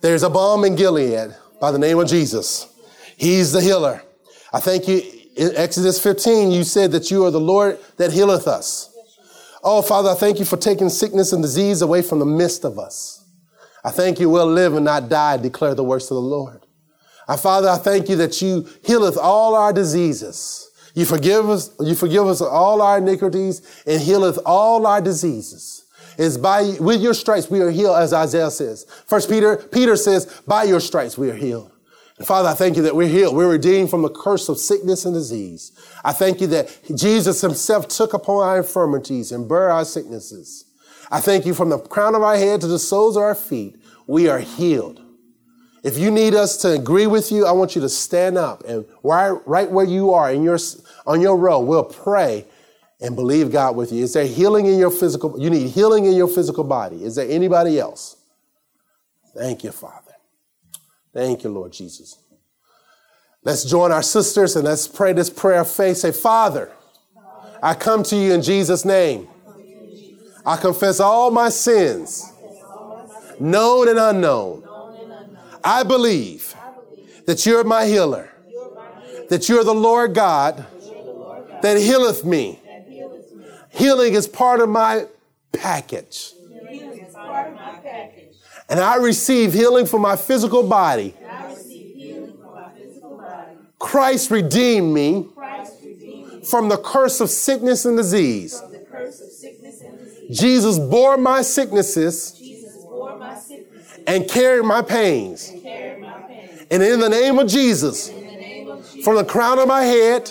[0.00, 2.66] There's a balm in Gilead by the name of Jesus.
[3.16, 4.02] He's the healer.
[4.52, 5.02] I thank you.
[5.36, 8.92] In Exodus 15, you said that you are the Lord that healeth us.
[9.62, 12.78] Oh, Father, I thank you for taking sickness and disease away from the midst of
[12.78, 13.24] us.
[13.84, 16.66] I thank you we'll live and not die, declare the works of the Lord.
[17.28, 20.68] Our Father, I thank you that you healeth all our diseases.
[20.94, 25.86] You forgive us, you forgive us all our iniquities and healeth all our diseases.
[26.18, 28.84] It's by with your stripes we are healed, as Isaiah says.
[29.06, 31.70] First Peter, Peter says, by your stripes we are healed.
[32.24, 33.34] Father, I thank you that we're healed.
[33.34, 35.72] We're redeemed from the curse of sickness and disease.
[36.04, 40.66] I thank you that Jesus himself took upon our infirmities and bore our sicknesses.
[41.10, 43.76] I thank you from the crown of our head to the soles of our feet,
[44.06, 45.00] we are healed.
[45.82, 48.84] If you need us to agree with you, I want you to stand up and
[49.02, 50.58] right, right where you are in your,
[51.06, 52.46] on your row, we'll pray
[53.00, 54.04] and believe God with you.
[54.04, 55.40] Is there healing in your physical?
[55.40, 57.02] You need healing in your physical body.
[57.02, 58.16] Is there anybody else?
[59.34, 60.09] Thank you, Father.
[61.12, 62.18] Thank you, Lord Jesus.
[63.42, 65.98] Let's join our sisters and let's pray this prayer of faith.
[65.98, 66.70] Say, Father,
[67.62, 69.28] I come to you in Jesus' name.
[70.44, 72.32] I confess all my sins,
[73.38, 74.64] known and unknown.
[75.62, 76.54] I believe
[77.26, 78.30] that you're my healer,
[79.28, 80.66] that you're the Lord God
[81.62, 82.60] that healeth me.
[83.70, 85.06] Healing is part of my
[85.52, 86.32] package.
[88.70, 91.14] And I receive healing for my physical body.
[93.78, 95.26] Christ redeemed me
[96.48, 98.62] from the curse of sickness and disease.
[100.30, 102.40] Jesus bore my sicknesses
[104.06, 105.50] and carried my pains.
[106.70, 108.10] And in the name of Jesus,
[109.02, 110.26] from the crown of my head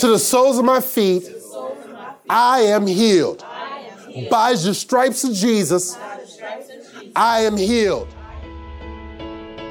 [0.00, 1.30] to the soles of my feet,
[2.28, 3.44] I am healed.
[4.30, 5.96] By the stripes of Jesus,
[7.16, 8.08] I am healed.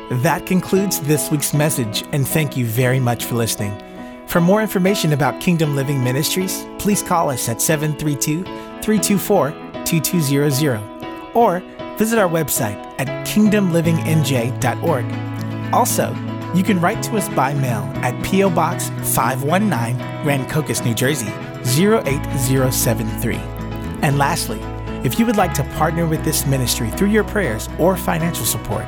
[0.09, 3.77] That concludes this week's message, and thank you very much for listening.
[4.27, 8.43] For more information about Kingdom Living Ministries, please call us at 732
[8.81, 9.53] 324
[9.85, 10.81] 2200
[11.33, 11.61] or
[11.97, 15.73] visit our website at kingdomlivingnj.org.
[15.73, 16.13] Also,
[16.53, 18.49] you can write to us by mail at P.O.
[18.49, 21.27] Box 519, Rancocas, New Jersey
[21.65, 23.35] 08073.
[24.01, 24.59] And lastly,
[25.07, 28.83] if you would like to partner with this ministry through your prayers or financial support,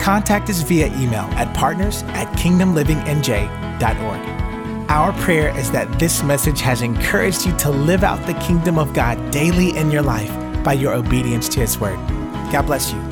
[0.00, 4.90] contact us via email at partners at kingdomlivingnj.org.
[4.90, 8.92] Our prayer is that this message has encouraged you to live out the kingdom of
[8.92, 10.34] God daily in your life
[10.64, 12.04] by your obedience to His word.
[12.50, 13.11] God bless you.